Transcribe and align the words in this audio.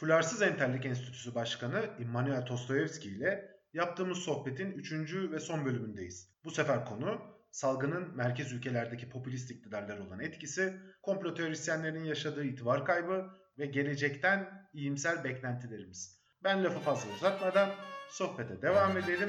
Fularsız 0.00 0.42
Entellik 0.42 0.86
Enstitüsü 0.86 1.34
Başkanı 1.34 1.90
Immanuel 1.98 2.46
Tostoyevski 2.46 3.08
ile 3.08 3.50
yaptığımız 3.72 4.18
sohbetin 4.18 4.72
3. 4.72 5.14
ve 5.14 5.40
son 5.40 5.64
bölümündeyiz. 5.64 6.30
Bu 6.44 6.50
sefer 6.50 6.84
konu 6.84 7.20
salgının 7.50 8.16
merkez 8.16 8.52
ülkelerdeki 8.52 9.08
popülist 9.08 9.50
iktidarlar 9.50 9.98
olan 9.98 10.20
etkisi, 10.20 10.76
komplo 11.02 11.34
teorisyenlerin 11.34 12.04
yaşadığı 12.04 12.44
itibar 12.44 12.84
kaybı 12.84 13.30
ve 13.58 13.66
gelecekten 13.66 14.68
iyimser 14.72 15.24
beklentilerimiz. 15.24 16.20
Ben 16.44 16.64
lafı 16.64 16.80
fazla 16.80 17.14
uzatmadan 17.14 17.70
sohbete 18.10 18.62
devam 18.62 18.98
edelim. 18.98 19.28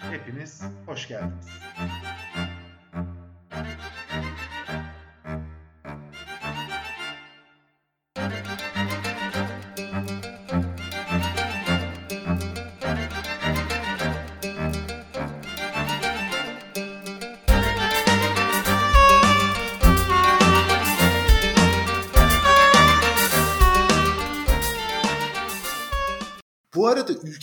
Hepiniz 0.00 0.62
hoş 0.86 1.08
geldiniz. 1.08 1.48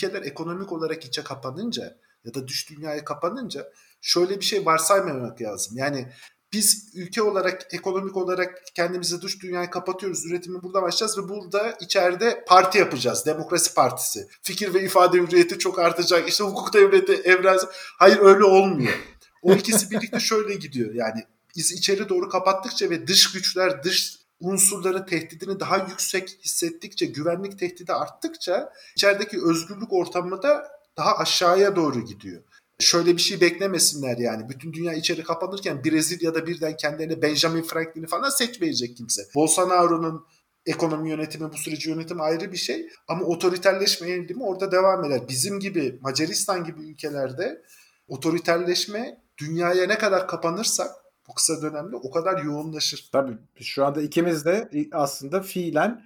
Ülkeler 0.04 0.22
ekonomik 0.22 0.72
olarak 0.72 1.06
içe 1.06 1.24
kapanınca 1.24 1.98
ya 2.26 2.34
da 2.34 2.48
dış 2.48 2.70
dünyaya 2.70 3.06
kapanınca 3.06 3.72
şöyle 4.02 4.40
bir 4.40 4.46
şey 4.46 4.66
varsaymamak 4.66 5.42
lazım. 5.42 5.78
Yani 5.78 6.08
biz 6.54 6.92
ülke 6.96 7.22
olarak 7.22 7.74
ekonomik 7.74 8.18
olarak 8.18 8.64
kendimizi 8.76 9.22
dış 9.22 9.44
dünyaya 9.44 9.70
kapatıyoruz. 9.70 10.26
Üretimi 10.26 10.64
burada 10.64 10.82
başlayacağız 10.82 11.18
ve 11.18 11.30
burada 11.30 11.78
içeride 11.82 12.46
parti 12.48 12.78
yapacağız. 12.78 13.26
Demokrasi 13.26 13.74
Partisi. 13.74 14.28
Fikir 14.42 14.74
ve 14.74 14.84
ifade 14.84 15.18
hürriyeti 15.18 15.60
çok 15.60 15.80
artacak. 15.80 16.30
İşte 16.30 16.44
hukuk 16.44 16.74
devleti, 16.74 17.14
evrensel. 17.14 17.70
Hayır 18.00 18.20
öyle 18.20 18.44
olmuyor. 18.44 18.94
O 19.42 19.54
ikisi 19.54 19.92
birlikte 19.92 20.20
şöyle 20.20 20.56
gidiyor. 20.56 20.94
Yani 20.94 21.24
içeri 21.56 22.10
doğru 22.10 22.30
kapattıkça 22.30 22.90
ve 22.90 23.08
dış 23.08 23.32
güçler, 23.32 23.84
dış 23.84 24.21
unsurların 24.42 25.06
tehdidini 25.06 25.60
daha 25.60 25.78
yüksek 25.78 26.40
hissettikçe, 26.44 27.06
güvenlik 27.06 27.60
tehdidi 27.60 27.94
arttıkça 27.94 28.74
içerideki 28.96 29.42
özgürlük 29.46 29.94
ortamı 29.94 30.44
da 30.44 30.68
daha 30.98 31.18
aşağıya 31.18 31.76
doğru 31.76 32.06
gidiyor. 32.06 32.44
Şöyle 32.80 33.18
bir 33.18 33.22
şey 33.22 33.42
beklemesinler 33.42 34.18
yani. 34.18 34.50
Bütün 34.50 34.74
dünya 34.74 34.94
içeri 34.94 35.24
kapanırken 35.24 35.84
Brezilya'da 35.84 36.48
birden 36.48 36.78
kendilerine 36.78 37.22
Benjamin 37.22 37.64
Franklin'i 37.64 38.08
falan 38.08 38.30
seçmeyecek 38.30 38.98
kimse. 38.98 39.22
Bolsonaro'nun 39.36 40.26
ekonomi 40.66 41.10
yönetimi, 41.10 41.52
bu 41.54 41.58
süreci 41.58 41.90
yönetimi 41.90 42.22
ayrı 42.22 42.52
bir 42.52 42.58
şey. 42.58 42.90
Ama 43.08 43.26
otoriterleşme 43.26 44.08
eğilimi 44.08 44.44
orada 44.44 44.72
devam 44.72 45.06
eder. 45.06 45.22
Bizim 45.30 45.60
gibi, 45.60 46.00
Macaristan 46.02 46.64
gibi 46.64 46.82
ülkelerde 46.82 47.62
otoriterleşme 48.08 49.22
dünyaya 49.38 49.88
ne 49.88 49.98
kadar 49.98 50.28
kapanırsak 50.28 50.92
bu 51.32 51.36
kısa 51.36 51.62
dönemde 51.62 51.96
o 51.96 52.12
kadar 52.12 52.44
yoğunlaşır. 52.44 53.10
Tabii 53.12 53.38
şu 53.62 53.86
anda 53.86 54.02
ikimiz 54.02 54.46
de 54.46 54.70
aslında 54.92 55.42
fiilen 55.42 56.02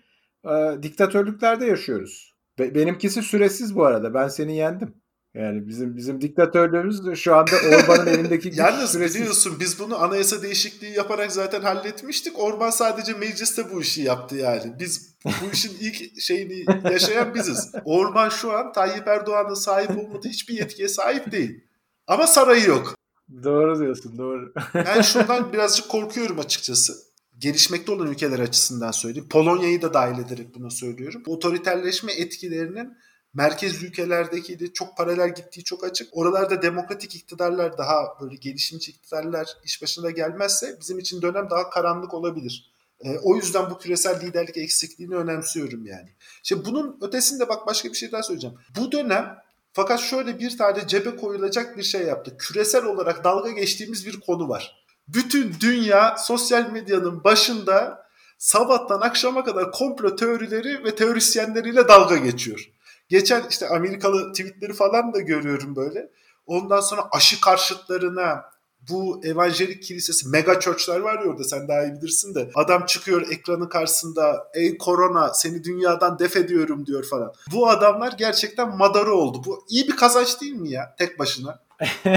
e, 0.46 0.84
diktatörlüklerde 0.84 1.66
yaşıyoruz. 1.66 2.34
Be, 2.60 2.76
benimkisi 2.76 3.22
süresiz 3.22 3.76
bu 3.76 3.86
arada. 3.86 4.14
Ben 4.14 4.28
seni 4.28 4.58
yendim. 4.58 4.94
Yani 5.34 5.68
bizim 5.68 5.98
bizim 5.98 6.22
diktatörlüğümüz 6.22 7.16
şu 7.16 7.36
anda 7.36 7.52
Orban'ın 7.56 8.08
elindeki 8.08 8.50
güç 8.50 8.60
Yalnız 8.60 8.92
süresiz. 8.92 9.16
biliyorsun 9.22 9.58
biz 9.60 9.80
bunu 9.80 10.04
anayasa 10.04 10.42
değişikliği 10.42 10.94
yaparak 10.94 11.32
zaten 11.32 11.62
halletmiştik. 11.62 12.40
Orban 12.40 12.70
sadece 12.70 13.14
mecliste 13.14 13.72
bu 13.74 13.82
işi 13.82 14.02
yaptı 14.02 14.36
yani. 14.36 14.74
Biz 14.80 15.16
bu 15.26 15.52
işin 15.54 15.78
ilk 15.80 16.22
şeyini 16.22 16.66
yaşayan 16.92 17.34
biziz. 17.36 17.72
Orban 17.86 18.30
şu 18.30 18.52
an 18.52 18.74
Tayyip 18.74 19.08
Erdoğan'ın 19.08 19.54
sahip 19.54 19.90
olmadığı 19.92 20.28
hiçbir 20.28 20.54
yetkiye 20.54 20.88
sahip 20.88 21.32
değil. 21.32 21.64
Ama 22.08 22.28
sarayı 22.28 22.68
yok. 22.68 22.96
Doğru 23.44 23.80
diyorsun 23.80 24.18
doğru. 24.18 24.54
Ben 24.74 25.02
şundan 25.02 25.54
birazcık 25.54 25.90
korkuyorum 25.90 26.40
açıkçası. 26.40 26.94
Gelişmekte 27.38 27.92
olan 27.92 28.08
ülkeler 28.08 28.40
açısından 28.40 28.92
söyleyeyim. 28.92 29.30
Polonya'yı 29.30 29.82
da 29.82 29.94
dahil 29.94 30.26
ederek 30.26 30.56
bunu 30.56 30.72
söylüyorum. 30.72 31.24
Bu 31.26 31.34
otoriterleşme 31.34 32.14
etkilerinin 32.14 32.98
merkez 33.34 33.84
ülkelerdeki 33.84 34.60
de 34.60 34.74
çok 34.74 34.98
paralel 34.98 35.36
gittiği 35.36 35.64
çok 35.64 35.84
açık. 35.84 36.08
Oralarda 36.12 36.62
demokratik 36.62 37.16
iktidarlar 37.16 37.78
daha 37.78 38.20
böyle 38.22 38.36
gelişmiş 38.36 38.90
iktidarlar 38.90 39.58
iş 39.64 39.82
başına 39.82 40.12
gelmezse 40.12 40.78
bizim 40.80 41.00
için 41.00 41.22
dönem 41.22 41.50
daha 41.50 41.70
karanlık 41.70 42.14
olabilir. 42.14 42.72
E, 43.00 43.18
o 43.18 43.36
yüzden 43.36 43.70
bu 43.70 43.78
küresel 43.78 44.22
liderlik 44.22 44.58
eksikliğini 44.58 45.16
önemsiyorum 45.16 45.86
yani. 45.86 46.10
Şimdi 46.44 46.66
bunun 46.66 46.98
ötesinde 47.02 47.50
bak 47.50 47.68
başka 47.68 47.90
bir 47.90 47.98
şey 47.98 48.12
daha 48.12 48.24
söyleyeceğim. 48.24 48.56
Bu 48.80 48.92
dönem 48.92 49.38
fakat 49.76 50.00
şöyle 50.00 50.40
bir 50.40 50.58
tane 50.58 50.88
cebe 50.88 51.16
koyulacak 51.16 51.78
bir 51.78 51.84
şey 51.84 52.02
yaptı. 52.02 52.38
Küresel 52.38 52.86
olarak 52.86 53.24
dalga 53.24 53.52
geçtiğimiz 53.52 54.06
bir 54.08 54.20
konu 54.20 54.50
var. 54.50 54.86
Bütün 55.08 55.56
dünya 55.60 56.16
sosyal 56.18 56.72
medyanın 56.72 57.24
başında 57.24 58.06
sabahtan 58.38 59.02
akşama 59.02 59.44
kadar 59.44 59.72
komplo 59.72 60.16
teorileri 60.16 60.84
ve 60.84 60.96
teorisyenleriyle 60.96 61.88
dalga 61.88 62.16
geçiyor. 62.16 62.72
Geçen 63.10 63.44
işte 63.50 63.68
Amerikalı 63.70 64.32
tweetleri 64.32 64.74
falan 64.74 65.14
da 65.14 65.20
görüyorum 65.20 65.76
böyle. 65.76 66.10
Ondan 66.46 66.82
sonra 66.82 67.08
aşı 67.12 67.42
karşıtlarına 67.42 68.44
bu 68.90 69.22
evangelik 69.24 69.84
kilisesi 69.84 70.30
mega 70.30 70.60
churchlar 70.60 71.00
var 71.00 71.24
ya 71.24 71.30
orada 71.30 71.44
sen 71.44 71.68
daha 71.68 71.84
iyi 71.84 71.94
bilirsin 71.94 72.36
de 72.36 72.52
adam 72.56 72.86
çıkıyor 72.86 73.28
ekranın 73.32 73.70
karşısında 73.70 74.48
ey 74.54 74.78
korona 74.78 75.34
seni 75.34 75.64
dünyadan 75.64 76.20
def 76.20 76.38
ediyorum 76.38 76.86
diyor 76.86 77.04
falan. 77.04 77.34
Bu 77.52 77.70
adamlar 77.70 78.14
gerçekten 78.18 78.78
madarı 78.78 79.14
oldu. 79.14 79.42
Bu 79.46 79.66
iyi 79.70 79.88
bir 79.88 79.96
kazanç 79.96 80.42
değil 80.42 80.54
mi 80.54 80.70
ya 80.70 80.96
tek 80.98 81.20
başına? 81.20 81.60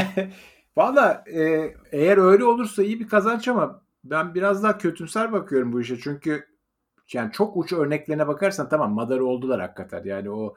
Valla 0.77 1.25
e, 1.34 1.75
eğer 1.93 2.19
öyle 2.19 2.45
olursa 2.45 2.83
iyi 2.83 3.01
bir 3.01 3.09
kazanç 3.09 3.49
ama 3.49 3.83
ben 4.05 4.34
biraz 4.34 4.62
daha 4.62 4.78
kötümser 4.78 5.33
bakıyorum 5.33 5.73
bu 5.73 5.81
işe. 5.81 6.01
Çünkü 6.01 6.47
yani 7.12 7.33
çok 7.33 7.57
uç 7.57 7.73
örneklerine 7.73 8.28
bakarsan 8.28 8.69
tamam 8.69 8.93
madara 8.93 9.25
oldular 9.25 9.61
hakikaten. 9.61 10.03
Yani 10.05 10.31
o 10.31 10.55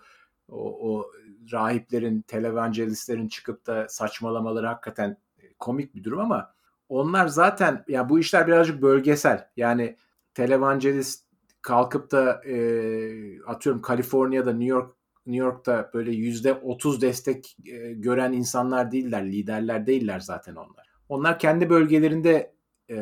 o, 0.52 0.92
o 0.92 1.12
rahiplerin, 1.52 2.22
televangelistlerin 2.22 3.28
çıkıp 3.28 3.68
da 3.68 3.88
saçmalamaları 3.90 4.68
hakikaten 4.68 5.18
komik 5.62 5.96
bir 5.96 6.04
durum 6.04 6.20
ama 6.20 6.54
onlar 6.90 7.28
zaten 7.28 7.86
ya 7.88 8.10
bu 8.10 8.20
işler 8.20 8.48
birazcık 8.48 8.82
bölgesel. 8.82 9.48
Yani 9.58 9.96
televangelist 10.34 11.26
kalkıp 11.62 12.12
da 12.12 12.44
e, 12.46 13.44
atıyorum 13.44 13.82
Kaliforniya'da 13.82 14.52
New 14.54 14.66
York 14.66 14.96
New 15.26 15.46
York'ta 15.46 15.92
böyle 15.94 16.12
yüzde 16.12 16.54
otuz 16.54 17.02
destek 17.02 17.58
e, 17.66 17.94
gören 17.94 18.34
insanlar 18.34 18.92
değiller, 18.92 19.26
liderler 19.26 19.88
değiller 19.88 20.20
zaten 20.20 20.56
onlar. 20.56 20.88
Onlar 21.10 21.40
kendi 21.40 21.70
bölgelerinde 21.70 22.54
e, 22.90 22.96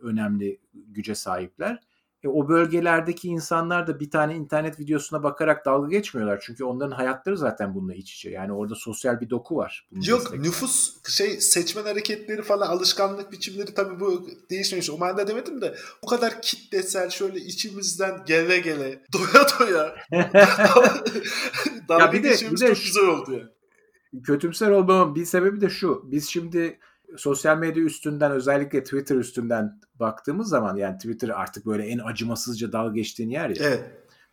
önemli 0.00 0.60
güce 0.74 1.14
sahipler. 1.14 1.80
E, 2.24 2.28
o 2.28 2.48
bölgelerdeki 2.48 3.28
insanlar 3.28 3.86
da 3.86 4.00
bir 4.00 4.10
tane 4.10 4.36
internet 4.36 4.80
videosuna 4.80 5.22
bakarak 5.22 5.66
dalga 5.66 5.88
geçmiyorlar. 5.88 6.42
Çünkü 6.46 6.64
onların 6.64 6.96
hayatları 6.96 7.38
zaten 7.38 7.74
bununla 7.74 7.94
iç 7.94 8.14
içe. 8.14 8.30
Yani 8.30 8.52
orada 8.52 8.74
sosyal 8.74 9.20
bir 9.20 9.30
doku 9.30 9.56
var. 9.56 9.88
Yok 9.92 10.20
destekler. 10.20 10.42
nüfus 10.42 10.96
şey 11.08 11.40
seçmen 11.40 11.82
hareketleri 11.82 12.42
falan 12.42 12.66
alışkanlık 12.66 13.32
biçimleri 13.32 13.74
tabii 13.74 14.00
bu 14.00 14.28
değişmemiş. 14.50 14.90
O 14.90 14.98
manada 14.98 15.26
demedim 15.26 15.60
de 15.60 15.74
o 16.02 16.06
kadar 16.06 16.42
kitlesel 16.42 17.10
şöyle 17.10 17.38
içimizden 17.38 18.24
gele 18.26 18.58
gele 18.58 19.02
doya 19.12 19.46
doya 19.58 19.94
dalga 21.88 22.04
ya 22.04 22.12
bir 22.12 22.22
de, 22.22 22.30
bir 22.50 22.60
de 22.60 22.74
çok 22.74 22.84
güzel 22.84 23.04
oldu 23.04 23.32
ya. 23.32 23.42
Kötümser 24.24 24.70
olmamın 24.70 25.14
bir 25.14 25.24
sebebi 25.24 25.60
de 25.60 25.68
şu. 25.70 26.02
Biz 26.04 26.28
şimdi 26.28 26.78
sosyal 27.16 27.58
medya 27.58 27.82
üstünden 27.82 28.32
özellikle 28.32 28.84
Twitter 28.84 29.16
üstünden 29.16 29.80
baktığımız 29.94 30.48
zaman 30.48 30.76
yani 30.76 30.96
Twitter 30.96 31.28
artık 31.28 31.66
böyle 31.66 31.86
en 31.86 31.98
acımasızca 31.98 32.72
dalga 32.72 32.94
geçtiğin 32.94 33.30
yer 33.30 33.48
ya. 33.48 33.56
Evet. 33.60 33.84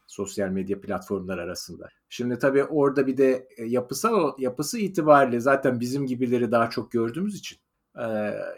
Sosyal 0.08 0.50
medya 0.50 0.82
platformlar 0.82 1.38
arasında. 1.38 1.90
Şimdi 2.10 2.40
tabii 2.40 2.64
orada 2.64 3.08
bir 3.08 3.18
de 3.18 3.48
e, 3.58 3.66
yapısal 3.66 4.40
yapısı 4.40 4.80
itibariyle 4.80 5.40
zaten 5.40 5.80
bizim 5.80 6.06
gibileri 6.06 6.52
daha 6.52 6.70
çok 6.70 6.92
gördüğümüz 6.92 7.36
için 7.36 7.58
e, 7.98 8.04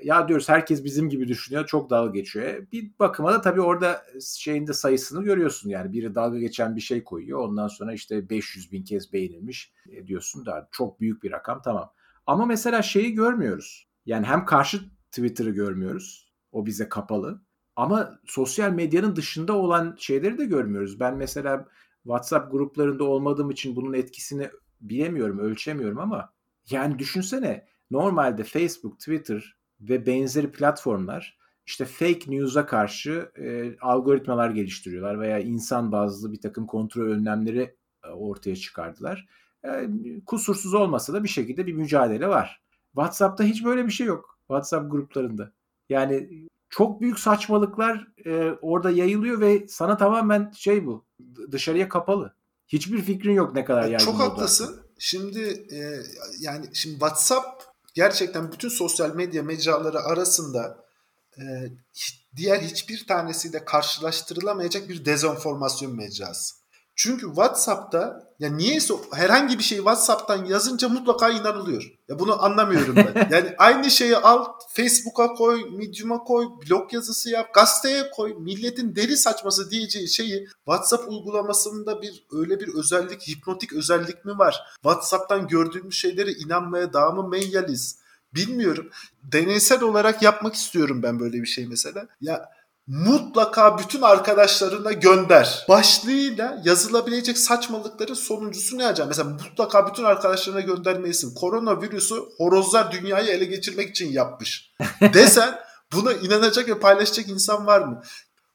ya 0.04 0.27
diyoruz 0.27 0.50
herkes 0.50 0.83
bizim 0.83 1.10
gibi 1.10 1.27
düşünüyor 1.27 1.66
çok 1.66 1.89
dalga 1.89 2.12
geçiyor. 2.12 2.45
E, 2.45 2.71
bir 2.71 2.92
bakıma 3.00 3.33
da 3.33 3.42
tabii 3.42 3.62
orada 3.62 4.06
şeyin 4.36 4.68
de 4.68 4.74
sayısını 4.74 5.24
görüyorsun 5.24 5.69
yani 5.69 5.94
biri 5.94 6.16
dalga 6.16 6.39
geçen 6.39 6.75
bir 6.75 6.81
şey 6.81 7.04
koyuyor 7.04 7.39
ondan 7.39 7.68
sonra 7.68 7.94
işte 7.94 8.30
500 8.30 8.71
bin 8.71 8.83
kez 8.83 9.13
beğenilmiş 9.13 9.74
diyorsun 10.07 10.45
da 10.45 10.68
çok 10.71 11.00
büyük 11.00 11.24
bir 11.24 11.31
rakam 11.31 11.62
tamam. 11.62 11.94
Ama 12.25 12.45
mesela 12.45 12.81
şeyi 12.81 13.13
görmüyoruz. 13.13 13.88
Yani 14.09 14.25
hem 14.25 14.45
karşı 14.45 14.81
Twitter'ı 15.11 15.50
görmüyoruz. 15.50 16.31
O 16.51 16.65
bize 16.65 16.89
kapalı. 16.89 17.41
Ama 17.75 18.19
sosyal 18.25 18.71
medyanın 18.71 19.15
dışında 19.15 19.53
olan 19.53 19.95
şeyleri 20.00 20.38
de 20.38 20.45
görmüyoruz. 20.45 21.00
Ben 21.00 21.17
mesela 21.17 21.67
WhatsApp 22.03 22.51
gruplarında 22.51 23.03
olmadığım 23.03 23.51
için 23.51 23.75
bunun 23.75 23.94
etkisini 23.94 24.50
bilemiyorum, 24.81 25.39
ölçemiyorum 25.39 26.00
ama 26.00 26.33
yani 26.69 27.00
düşünsene 27.00 27.67
normalde 27.91 28.44
Facebook, 28.44 29.00
Twitter 29.00 29.57
ve 29.81 30.06
benzeri 30.06 30.51
platformlar 30.51 31.38
işte 31.65 31.85
fake 31.85 32.31
news'a 32.31 32.65
karşı 32.65 33.31
e, 33.38 33.77
algoritmalar 33.81 34.50
geliştiriyorlar 34.50 35.19
veya 35.19 35.39
insan 35.39 35.91
bazlı 35.91 36.31
bir 36.31 36.41
takım 36.41 36.67
kontrol 36.67 37.06
önlemleri 37.06 37.75
e, 38.03 38.07
ortaya 38.07 38.56
çıkardılar. 38.56 39.27
E, 39.65 39.89
kusursuz 40.25 40.73
olmasa 40.73 41.13
da 41.13 41.23
bir 41.23 41.29
şekilde 41.29 41.67
bir 41.67 41.73
mücadele 41.73 42.27
var. 42.27 42.61
WhatsApp'ta 42.95 43.44
hiç 43.44 43.65
böyle 43.65 43.86
bir 43.86 43.91
şey 43.91 44.07
yok. 44.07 44.39
WhatsApp 44.47 44.91
gruplarında. 44.91 45.51
Yani 45.89 46.30
çok 46.69 47.01
büyük 47.01 47.19
saçmalıklar 47.19 48.07
e, 48.25 48.51
orada 48.62 48.91
yayılıyor 48.91 49.41
ve 49.41 49.68
sana 49.68 49.97
tamamen 49.97 50.51
şey 50.56 50.86
bu 50.86 51.06
dışarıya 51.51 51.89
kapalı. 51.89 52.33
Hiçbir 52.68 53.01
fikrin 53.01 53.33
yok 53.33 53.56
ne 53.56 53.65
kadar 53.65 53.81
yaygın. 53.81 54.06
Çok 54.06 54.19
haklısın. 54.19 54.80
Şimdi 55.00 55.68
e, 55.71 56.01
yani 56.39 56.65
şimdi 56.74 56.94
WhatsApp 56.94 57.63
gerçekten 57.94 58.51
bütün 58.51 58.69
sosyal 58.69 59.15
medya 59.15 59.44
mecraları 59.44 60.00
arasında 60.00 60.85
e, 61.38 61.44
diğer 62.35 62.62
hiçbir 62.62 63.07
tanesiyle 63.07 63.65
karşılaştırılamayacak 63.65 64.89
bir 64.89 65.06
dezenformasyon 65.06 65.95
mecrası. 65.95 66.58
Çünkü 67.01 67.25
WhatsApp'ta 67.25 68.34
ya 68.40 68.50
niyeyse 68.50 68.94
herhangi 69.13 69.57
bir 69.57 69.63
şey 69.63 69.78
WhatsApp'tan 69.78 70.46
yazınca 70.46 70.90
mutlaka 70.90 71.30
inanılıyor. 71.30 71.92
Ya 72.10 72.19
bunu 72.19 72.44
anlamıyorum 72.44 72.96
ben. 72.96 73.28
yani 73.31 73.56
aynı 73.57 73.92
şeyi 73.92 74.18
al 74.18 74.46
Facebook'a 74.69 75.34
koy, 75.34 75.63
Medium'a 75.72 76.24
koy, 76.24 76.46
blog 76.46 76.94
yazısı 76.94 77.30
yap, 77.30 77.54
gazeteye 77.54 78.10
koy. 78.10 78.36
Milletin 78.40 78.96
deli 78.96 79.18
saçması 79.18 79.72
diyeceği 79.72 80.10
şeyi 80.10 80.48
WhatsApp 80.66 81.10
uygulamasında 81.10 82.01
bir 82.01 82.25
öyle 82.31 82.60
bir 82.60 82.74
özellik, 82.74 83.28
hipnotik 83.28 83.74
özellik 83.74 84.25
mi 84.25 84.38
var? 84.38 84.63
WhatsApp'tan 84.74 85.48
gördüğümüz 85.48 85.95
şeylere 85.95 86.31
inanmaya 86.31 86.94
daha 86.94 87.12
mı 87.12 87.28
meyyaliz? 87.28 88.00
Bilmiyorum. 88.36 88.90
Deneysel 89.24 89.84
olarak 89.84 90.22
yapmak 90.22 90.56
istiyorum 90.56 91.04
ben 91.04 91.19
böyle 91.19 91.42
bir 91.42 91.48
şey 91.48 91.68
mesela. 91.68 92.07
Ya 92.22 92.50
mutlaka 92.89 93.77
bütün 93.77 94.01
arkadaşlarına 94.01 94.91
gönder. 94.91 95.65
Başlığıyla 95.69 96.62
yazılabilecek 96.65 97.38
saçmalıkların 97.38 98.13
sonuncusu 98.13 98.77
ne 98.77 98.86
acaba? 98.86 99.07
Mesela 99.07 99.30
mutlaka 99.30 99.88
bütün 99.88 100.03
arkadaşlarına 100.03 100.62
göndermelisin. 100.62 101.36
Koronavirüsü 101.36 102.15
horozlar 102.38 102.91
dünyayı 102.91 103.27
ele 103.27 103.45
geçirmek 103.45 103.89
için 103.89 104.12
yapmış. 104.12 104.74
Desen 105.13 105.59
buna 105.94 106.13
inanacak 106.13 106.68
ve 106.69 106.80
paylaşacak 106.80 107.30
insan 107.30 107.68
var 107.68 107.81
mı? 107.81 108.01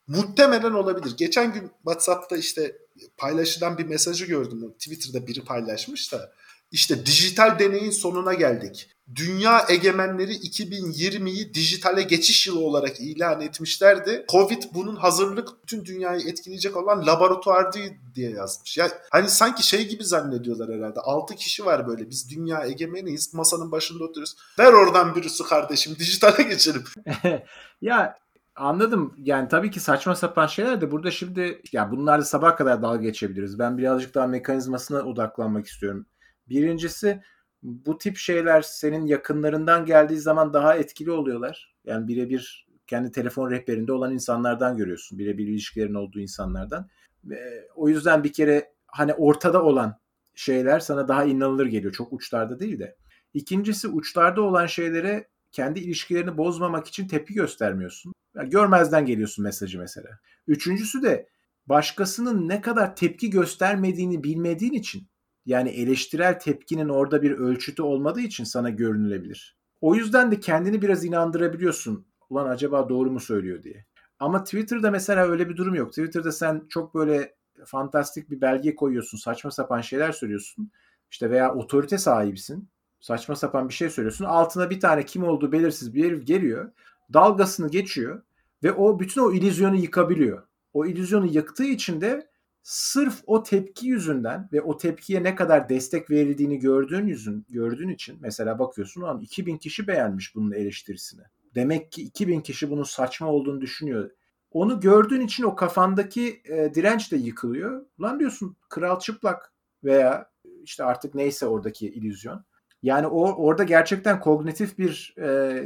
Muhtemelen 0.07 0.73
olabilir. 0.73 1.17
Geçen 1.17 1.53
gün 1.53 1.71
WhatsApp'ta 1.83 2.37
işte 2.37 2.77
paylaşılan 3.17 3.79
bir 3.79 3.87
mesajı 3.87 4.27
gördüm. 4.27 4.73
Twitter'da 4.79 5.27
biri 5.27 5.45
paylaşmış 5.45 6.13
da. 6.13 6.33
İşte 6.75 7.07
dijital 7.07 7.59
deneyin 7.59 7.91
sonuna 7.91 8.35
geldik 8.35 8.89
dünya 9.15 9.65
egemenleri 9.69 10.33
2020'yi 10.33 11.55
dijitale 11.55 12.03
geçiş 12.03 12.47
yılı 12.47 12.61
olarak 12.61 13.01
ilan 13.01 13.41
etmişlerdi. 13.41 14.25
Covid 14.29 14.63
bunun 14.75 14.97
hazırlık 14.97 15.49
bütün 15.63 15.85
dünyayı 15.85 16.29
etkileyecek 16.29 16.77
olan 16.77 17.07
laboratuvardı 17.07 17.79
diye 18.15 18.31
yazmış. 18.31 18.79
Ya 18.79 18.89
hani 19.11 19.29
sanki 19.29 19.67
şey 19.67 19.89
gibi 19.89 20.05
zannediyorlar 20.05 20.77
herhalde. 20.77 21.01
6 21.01 21.35
kişi 21.35 21.65
var 21.65 21.89
böyle. 21.89 22.11
Biz 22.11 22.31
dünya 22.31 22.65
egemeniyiz. 22.65 23.35
Masanın 23.35 23.73
başında 23.73 24.05
oturuyoruz. 24.05 24.37
Ver 24.59 24.73
oradan 24.73 25.15
birisi 25.15 25.45
kardeşim. 25.45 25.97
Dijitale 25.99 26.43
geçelim. 26.43 26.85
ya 27.81 28.19
Anladım. 28.57 29.15
Yani 29.19 29.49
tabii 29.49 29.71
ki 29.71 29.81
saçma 29.81 30.15
sapan 30.15 30.47
şeyler 30.47 30.81
de 30.81 30.91
burada 30.91 31.11
şimdi 31.11 31.63
ya 31.73 31.91
bunlarla 31.91 32.25
sabah 32.25 32.57
kadar 32.57 32.83
dalga 32.83 33.03
geçebiliriz. 33.03 33.59
Ben 33.59 33.79
birazcık 33.79 34.15
daha 34.15 34.27
mekanizmasına 34.27 35.03
odaklanmak 35.03 35.67
istiyorum. 35.67 36.07
Birincisi 36.49 37.23
bu 37.63 37.99
tip 37.99 38.17
şeyler 38.17 38.63
senin 38.63 39.07
yakınlarından 39.07 39.87
geldiği 39.87 40.19
zaman 40.19 40.53
daha 40.53 40.77
etkili 40.77 41.11
oluyorlar. 41.11 41.75
Yani 41.85 42.09
birebir 42.09 42.67
kendi 42.87 43.13
telefon 43.13 43.51
rehberinde 43.51 43.93
olan 43.93 44.13
insanlardan 44.13 44.77
görüyorsun. 44.77 45.19
Birebir 45.19 45.47
ilişkilerin 45.47 45.95
olduğu 45.95 46.21
insanlardan. 46.21 46.89
Ve 47.25 47.69
o 47.77 47.89
yüzden 47.89 48.25
bir 48.25 48.33
kere 48.33 48.73
hani 48.87 49.15
ortada 49.15 49.63
olan 49.63 49.99
şeyler 50.35 50.81
sana 50.81 51.09
daha 51.09 51.25
inanılır 51.25 51.67
geliyor. 51.67 51.93
Çok 51.93 52.13
uçlarda 52.13 52.61
değil 52.61 52.79
de. 52.79 52.97
İkincisi 53.35 53.89
uçlarda 53.89 54.43
olan 54.43 54.67
şeylere 54.67 55.29
kendi 55.53 55.81
ilişkilerini 55.81 56.37
bozmamak 56.37 56.87
için 56.87 57.09
tepki 57.09 57.35
göstermiyorsun. 57.35 58.13
Yani 58.37 58.51
görmezden 58.51 59.07
geliyorsun 59.07 59.43
mesajı 59.43 59.79
mesela. 59.79 60.19
Üçüncüsü 60.47 61.03
de 61.03 61.29
başkasının 61.67 62.49
ne 62.49 62.61
kadar 62.61 62.97
tepki 62.97 63.31
göstermediğini 63.31 64.25
bilmediğin 64.25 64.73
için 64.73 65.09
yani 65.47 65.71
eleştirel 65.71 66.41
tepkinin 66.41 66.89
orada 66.89 67.23
bir 67.23 67.31
ölçütü 67.31 67.83
olmadığı 67.83 68.21
için 68.21 68.45
sana 68.45 68.71
görünülebilir. 68.71 69.57
O 69.81 69.95
yüzden 69.95 70.31
de 70.31 70.41
kendini 70.41 70.83
biraz 70.83 71.05
inandırabiliyorsun. 71.05 72.07
Ulan 72.31 72.49
acaba 72.49 72.89
doğru 72.89 73.11
mu 73.11 73.21
söylüyor 73.21 73.63
diye. 73.63 73.87
Ama 74.19 74.45
Twitter'da 74.45 74.91
mesela 74.91 75.27
öyle 75.29 75.49
bir 75.49 75.57
durum 75.57 75.75
yok. 75.75 75.91
Twitter'da 75.91 76.33
sen 76.33 76.63
çok 76.69 76.95
böyle 76.95 77.35
fantastik 77.65 78.31
bir 78.31 78.41
belge 78.41 78.75
koyuyorsun. 78.75 79.19
Saçma 79.19 79.51
sapan 79.51 79.81
şeyler 79.81 80.13
söylüyorsun. 80.13 80.71
İşte 81.11 81.31
veya 81.31 81.55
otorite 81.55 81.99
sahibisin. 81.99 82.69
Saçma 83.01 83.37
sapan 83.37 83.69
bir 83.69 83.75
şey 83.75 83.91
söylüyorsun. 83.91 84.25
Altına 84.25 84.71
bir 84.71 84.81
tane 84.81 85.05
kim 85.05 85.25
olduğu 85.25 85.53
belirsiz 85.53 85.95
bir 85.95 86.05
herif 86.05 86.27
geliyor. 86.27 86.73
Dalgasını 87.13 87.71
geçiyor. 87.71 88.23
Ve 88.63 88.73
o 88.73 89.01
bütün 89.01 89.21
o 89.21 89.33
illüzyonu 89.33 89.77
yıkabiliyor. 89.77 90.43
O 90.73 90.87
illüzyonu 90.87 91.27
yıktığı 91.27 91.65
için 91.65 92.01
de 92.01 92.29
sırf 92.65 93.23
o 93.27 93.43
tepki 93.43 93.87
yüzünden 93.87 94.49
ve 94.53 94.63
o 94.63 94.77
tepkiye 94.77 95.23
ne 95.23 95.35
kadar 95.35 95.69
destek 95.69 96.11
verildiğini 96.11 96.59
gördüğün 96.59 97.07
yüzün 97.07 97.47
gördüğün 97.49 97.89
için 97.89 98.19
mesela 98.21 98.59
bakıyorsun 98.59 99.03
an 99.03 99.21
2000 99.21 99.57
kişi 99.57 99.87
beğenmiş 99.87 100.35
bunun 100.35 100.53
eleştirisini. 100.53 101.23
Demek 101.55 101.93
ki 101.93 102.03
2000 102.03 102.41
kişi 102.41 102.71
bunun 102.71 102.83
saçma 102.83 103.29
olduğunu 103.29 103.61
düşünüyor. 103.61 104.11
Onu 104.51 104.81
gördüğün 104.81 105.21
için 105.21 105.45
o 105.45 105.55
kafandaki 105.55 106.43
e, 106.45 106.75
direnç 106.75 107.13
de 107.13 107.17
yıkılıyor. 107.17 107.87
Lan 108.01 108.21
diyorsun 108.21 108.57
kral 108.69 108.99
çıplak 108.99 109.53
veya 109.85 110.31
işte 110.63 110.85
artık 110.85 111.15
neyse 111.15 111.47
oradaki 111.47 111.89
illüzyon. 111.89 112.45
Yani 112.83 113.07
o 113.07 113.33
orada 113.33 113.65
gerçekten 113.65 114.21
kognitif 114.21 114.79
bir 114.79 115.15
e, 115.19 115.61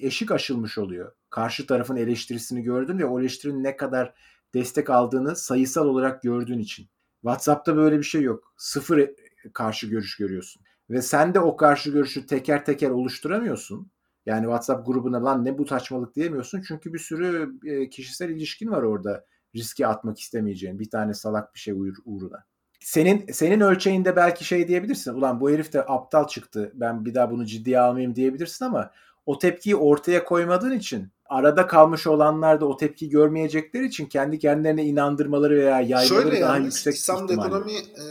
eşik 0.00 0.30
aşılmış 0.30 0.78
oluyor. 0.78 1.12
Karşı 1.30 1.66
tarafın 1.66 1.96
eleştirisini 1.96 2.62
gördün 2.62 2.98
ve 2.98 3.04
o 3.04 3.20
eleştirinin 3.20 3.64
ne 3.64 3.76
kadar 3.76 4.14
destek 4.54 4.90
aldığını 4.90 5.36
sayısal 5.36 5.86
olarak 5.86 6.22
gördüğün 6.22 6.58
için. 6.58 6.88
WhatsApp'ta 7.20 7.76
böyle 7.76 7.98
bir 7.98 8.04
şey 8.04 8.22
yok. 8.22 8.54
Sıfır 8.56 9.10
karşı 9.52 9.86
görüş 9.86 10.16
görüyorsun. 10.16 10.62
Ve 10.90 11.02
sen 11.02 11.34
de 11.34 11.40
o 11.40 11.56
karşı 11.56 11.90
görüşü 11.90 12.26
teker 12.26 12.64
teker 12.64 12.90
oluşturamıyorsun. 12.90 13.90
Yani 14.26 14.42
WhatsApp 14.42 14.86
grubuna 14.86 15.24
lan 15.24 15.44
ne 15.44 15.58
bu 15.58 15.66
saçmalık 15.66 16.16
diyemiyorsun. 16.16 16.62
Çünkü 16.68 16.92
bir 16.92 16.98
sürü 16.98 17.52
e, 17.64 17.88
kişisel 17.88 18.30
ilişkin 18.30 18.70
var 18.70 18.82
orada 18.82 19.24
riske 19.54 19.86
atmak 19.86 20.20
istemeyeceğin 20.20 20.78
bir 20.78 20.90
tane 20.90 21.14
salak 21.14 21.54
bir 21.54 21.60
şey 21.60 21.74
uğruna. 22.04 22.44
Senin 22.80 23.32
senin 23.32 23.60
ölçeğinde 23.60 24.16
belki 24.16 24.44
şey 24.44 24.68
diyebilirsin. 24.68 25.14
Ulan 25.14 25.40
bu 25.40 25.50
herif 25.50 25.72
de 25.72 25.84
aptal 25.86 26.26
çıktı. 26.26 26.72
Ben 26.74 27.04
bir 27.04 27.14
daha 27.14 27.30
bunu 27.30 27.46
ciddiye 27.46 27.80
almayayım 27.80 28.14
diyebilirsin 28.14 28.64
ama 28.64 28.90
o 29.26 29.38
tepkiyi 29.38 29.76
ortaya 29.76 30.24
koymadığın 30.24 30.72
için 30.72 31.12
arada 31.34 31.66
kalmış 31.66 32.06
olanlar 32.06 32.60
da 32.60 32.66
o 32.66 32.76
tepki 32.76 33.08
görmeyecekleri 33.08 33.86
için 33.86 34.06
kendi 34.06 34.38
kendilerine 34.38 34.84
inandırmaları 34.84 35.56
veya 35.56 35.80
yaymaları 35.80 36.06
Şöyle 36.06 36.40
daha 36.40 36.54
yani, 36.54 36.64
yüksek 36.64 36.94
İstanbul 36.94 37.32
Ekonomi 37.32 37.72
e, 37.72 38.04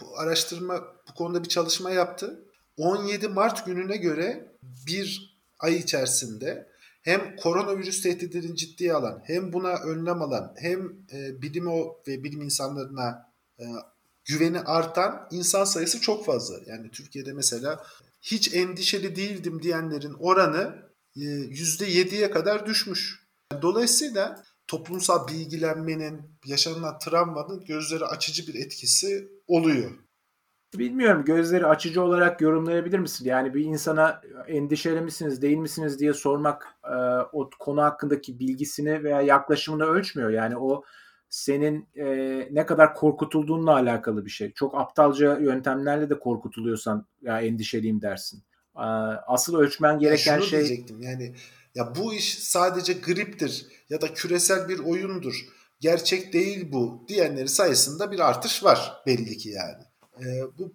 bu 0.00 0.18
araştırma 0.18 0.80
bu 1.10 1.14
konuda 1.14 1.44
bir 1.44 1.48
çalışma 1.48 1.90
yaptı. 1.90 2.44
17 2.76 3.28
Mart 3.28 3.66
gününe 3.66 3.96
göre 3.96 4.52
bir 4.86 5.38
ay 5.58 5.76
içerisinde 5.76 6.68
hem 7.02 7.36
koronavirüs 7.36 8.02
tehditlerini 8.02 8.56
ciddiye 8.56 8.94
alan 8.94 9.22
hem 9.24 9.52
buna 9.52 9.74
önlem 9.74 10.22
alan 10.22 10.54
hem 10.58 10.92
e, 11.12 11.42
bilime 11.42 11.70
ve 12.08 12.24
bilim 12.24 12.42
insanlarına 12.42 13.30
e, 13.58 13.64
güveni 14.24 14.60
artan 14.60 15.28
insan 15.30 15.64
sayısı 15.64 16.00
çok 16.00 16.24
fazla. 16.26 16.54
Yani 16.66 16.90
Türkiye'de 16.90 17.32
mesela 17.32 17.84
hiç 18.22 18.54
endişeli 18.54 19.16
değildim 19.16 19.62
diyenlerin 19.62 20.14
oranı 20.18 20.87
%7'ye 21.18 22.26
e, 22.26 22.30
kadar 22.30 22.66
düşmüş. 22.66 23.28
Dolayısıyla 23.62 24.42
toplumsal 24.66 25.28
bilgilenmenin, 25.28 26.20
yaşanılan 26.46 26.98
travmanın 26.98 27.64
gözleri 27.64 28.04
açıcı 28.04 28.46
bir 28.46 28.54
etkisi 28.54 29.28
oluyor. 29.46 29.90
Bilmiyorum 30.74 31.24
gözleri 31.24 31.66
açıcı 31.66 32.02
olarak 32.02 32.40
yorumlayabilir 32.40 32.98
misin? 32.98 33.24
Yani 33.24 33.54
bir 33.54 33.64
insana 33.64 34.20
endişeli 34.46 35.00
misiniz 35.00 35.42
değil 35.42 35.56
misiniz 35.56 35.98
diye 35.98 36.14
sormak 36.14 36.66
e, 36.84 36.96
o 37.32 37.50
konu 37.58 37.82
hakkındaki 37.82 38.38
bilgisini 38.38 39.04
veya 39.04 39.20
yaklaşımını 39.20 39.84
ölçmüyor. 39.84 40.30
Yani 40.30 40.56
o 40.56 40.84
senin 41.28 41.88
e, 41.94 42.06
ne 42.50 42.66
kadar 42.66 42.94
korkutulduğunla 42.94 43.72
alakalı 43.72 44.24
bir 44.24 44.30
şey. 44.30 44.52
Çok 44.52 44.80
aptalca 44.80 45.38
yöntemlerle 45.38 46.10
de 46.10 46.18
korkutuluyorsan 46.18 47.06
ya 47.22 47.40
endişeliyim 47.40 48.02
dersin. 48.02 48.42
Asıl 49.26 49.56
ölçmen 49.56 49.98
gereken 49.98 50.38
şunu 50.38 50.48
şey... 50.48 50.58
diyecektim 50.58 51.02
yani 51.02 51.34
ya 51.74 51.94
bu 51.96 52.14
iş 52.14 52.38
sadece 52.38 52.92
griptir 52.92 53.66
ya 53.90 54.00
da 54.00 54.14
küresel 54.14 54.68
bir 54.68 54.78
oyundur. 54.78 55.34
Gerçek 55.80 56.32
değil 56.32 56.72
bu 56.72 57.04
diyenleri 57.08 57.48
sayısında 57.48 58.10
bir 58.10 58.18
artış 58.18 58.64
var 58.64 59.02
belli 59.06 59.36
ki 59.36 59.48
yani. 59.48 59.84
Ee, 60.20 60.42
bu 60.58 60.72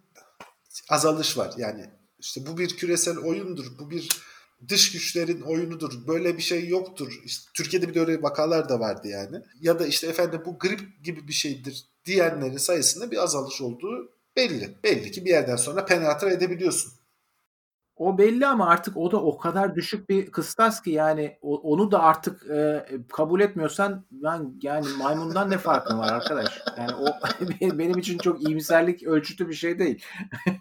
azalış 0.89 1.38
var 1.38 1.53
yani 1.57 1.86
işte 2.19 2.45
bu 2.45 2.57
bir 2.57 2.77
küresel 2.77 3.17
oyundur, 3.17 3.65
bu 3.79 3.89
bir 3.89 4.10
dış 4.67 4.91
güçlerin 4.91 5.41
oyunudur. 5.41 6.07
Böyle 6.07 6.38
bir 6.38 6.41
şey 6.41 6.67
yoktur. 6.67 7.22
İşte 7.25 7.51
Türkiye'de 7.53 7.89
bir 7.89 7.93
de 7.93 8.00
öyle 8.00 8.22
vakalar 8.22 8.69
da 8.69 8.79
vardı 8.79 9.07
yani. 9.07 9.38
Ya 9.62 9.79
da 9.79 9.88
işte 9.88 10.07
efendim 10.07 10.41
bu 10.45 10.60
grip 10.60 11.03
gibi 11.03 11.27
bir 11.27 11.33
şeydir 11.33 11.86
diyenlerin 12.05 12.57
sayısında 12.57 13.12
bir 13.12 13.24
azalış 13.24 13.62
olduğu 13.62 14.12
belli. 14.36 14.77
Belli 14.83 15.12
ki 15.12 15.25
bir 15.25 15.29
yerden 15.29 15.55
sonra 15.55 15.86
penetre 15.86 16.33
edebiliyorsun. 16.33 16.91
O 17.98 18.18
belli 18.18 18.48
ama 18.48 18.68
artık 18.68 18.98
o 18.98 19.12
da 19.12 19.18
o 19.18 19.38
kadar 19.38 19.76
düşük 19.76 20.10
bir 20.10 20.32
kıstas 20.32 20.82
ki 20.82 20.92
yani 20.92 21.38
onu 21.42 21.92
da 21.92 22.00
artık 22.04 22.50
e, 22.50 22.86
kabul 23.12 23.42
etmiyorsan 23.42 24.06
ben 24.12 24.54
yani 24.62 24.86
maymundan 24.98 25.50
ne 25.50 25.58
farkın 25.58 26.00
var 26.00 26.14
arkadaş? 26.14 26.62
Yani 26.78 26.92
o 26.96 27.06
benim 27.78 27.98
için 27.98 28.18
çok 28.18 28.48
iyimserlik 28.48 29.04
ölçütü 29.04 29.50
bir 29.50 29.54
şey 29.54 29.80
değil. 29.80 30.06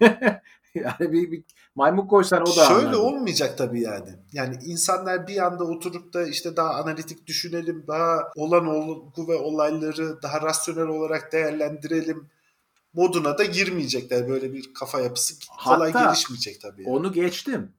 yani 0.75 1.12
bir, 1.12 1.31
bir 1.31 1.45
maymun 1.75 2.07
koysan 2.07 2.43
o 2.43 2.47
da 2.47 2.65
Şöyle 2.65 2.87
anladım. 2.87 3.01
olmayacak 3.01 3.59
tabii 3.59 3.81
yani. 3.81 4.09
Yani 4.33 4.57
insanlar 4.65 5.27
bir 5.27 5.47
anda 5.47 5.65
oturup 5.65 6.15
da 6.15 6.27
işte 6.27 6.57
daha 6.57 6.75
analitik 6.75 7.27
düşünelim, 7.27 7.85
daha 7.89 8.19
olan 8.37 8.67
olgu 8.67 9.29
ve 9.29 9.35
olayları 9.35 10.23
daha 10.23 10.43
rasyonel 10.43 10.89
olarak 10.89 11.33
değerlendirelim 11.33 12.31
moduna 12.94 13.38
da 13.38 13.44
girmeyecekler. 13.44 14.28
Böyle 14.28 14.52
bir 14.52 14.75
kafa 14.75 15.00
yapısı 15.00 15.34
kolay 15.64 15.92
Hatta 15.92 16.04
gelişmeyecek 16.04 16.61
tabii. 16.61 16.82
Yani. 16.82 16.96
Onu 16.96 17.12
geçtim. 17.12 17.72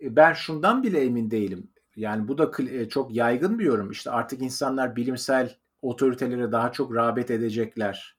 E, 0.00 0.16
ben 0.16 0.32
şundan 0.32 0.82
bile 0.82 1.00
emin 1.00 1.30
değilim. 1.30 1.68
Yani 1.96 2.28
bu 2.28 2.38
da 2.38 2.52
e, 2.62 2.88
çok 2.88 3.14
yaygın 3.14 3.58
bir 3.58 3.64
yorum. 3.64 3.90
İşte 3.90 4.10
artık 4.10 4.42
insanlar 4.42 4.96
bilimsel 4.96 5.56
otoritelere 5.82 6.52
daha 6.52 6.72
çok 6.72 6.94
rağbet 6.94 7.30
edecekler. 7.30 8.16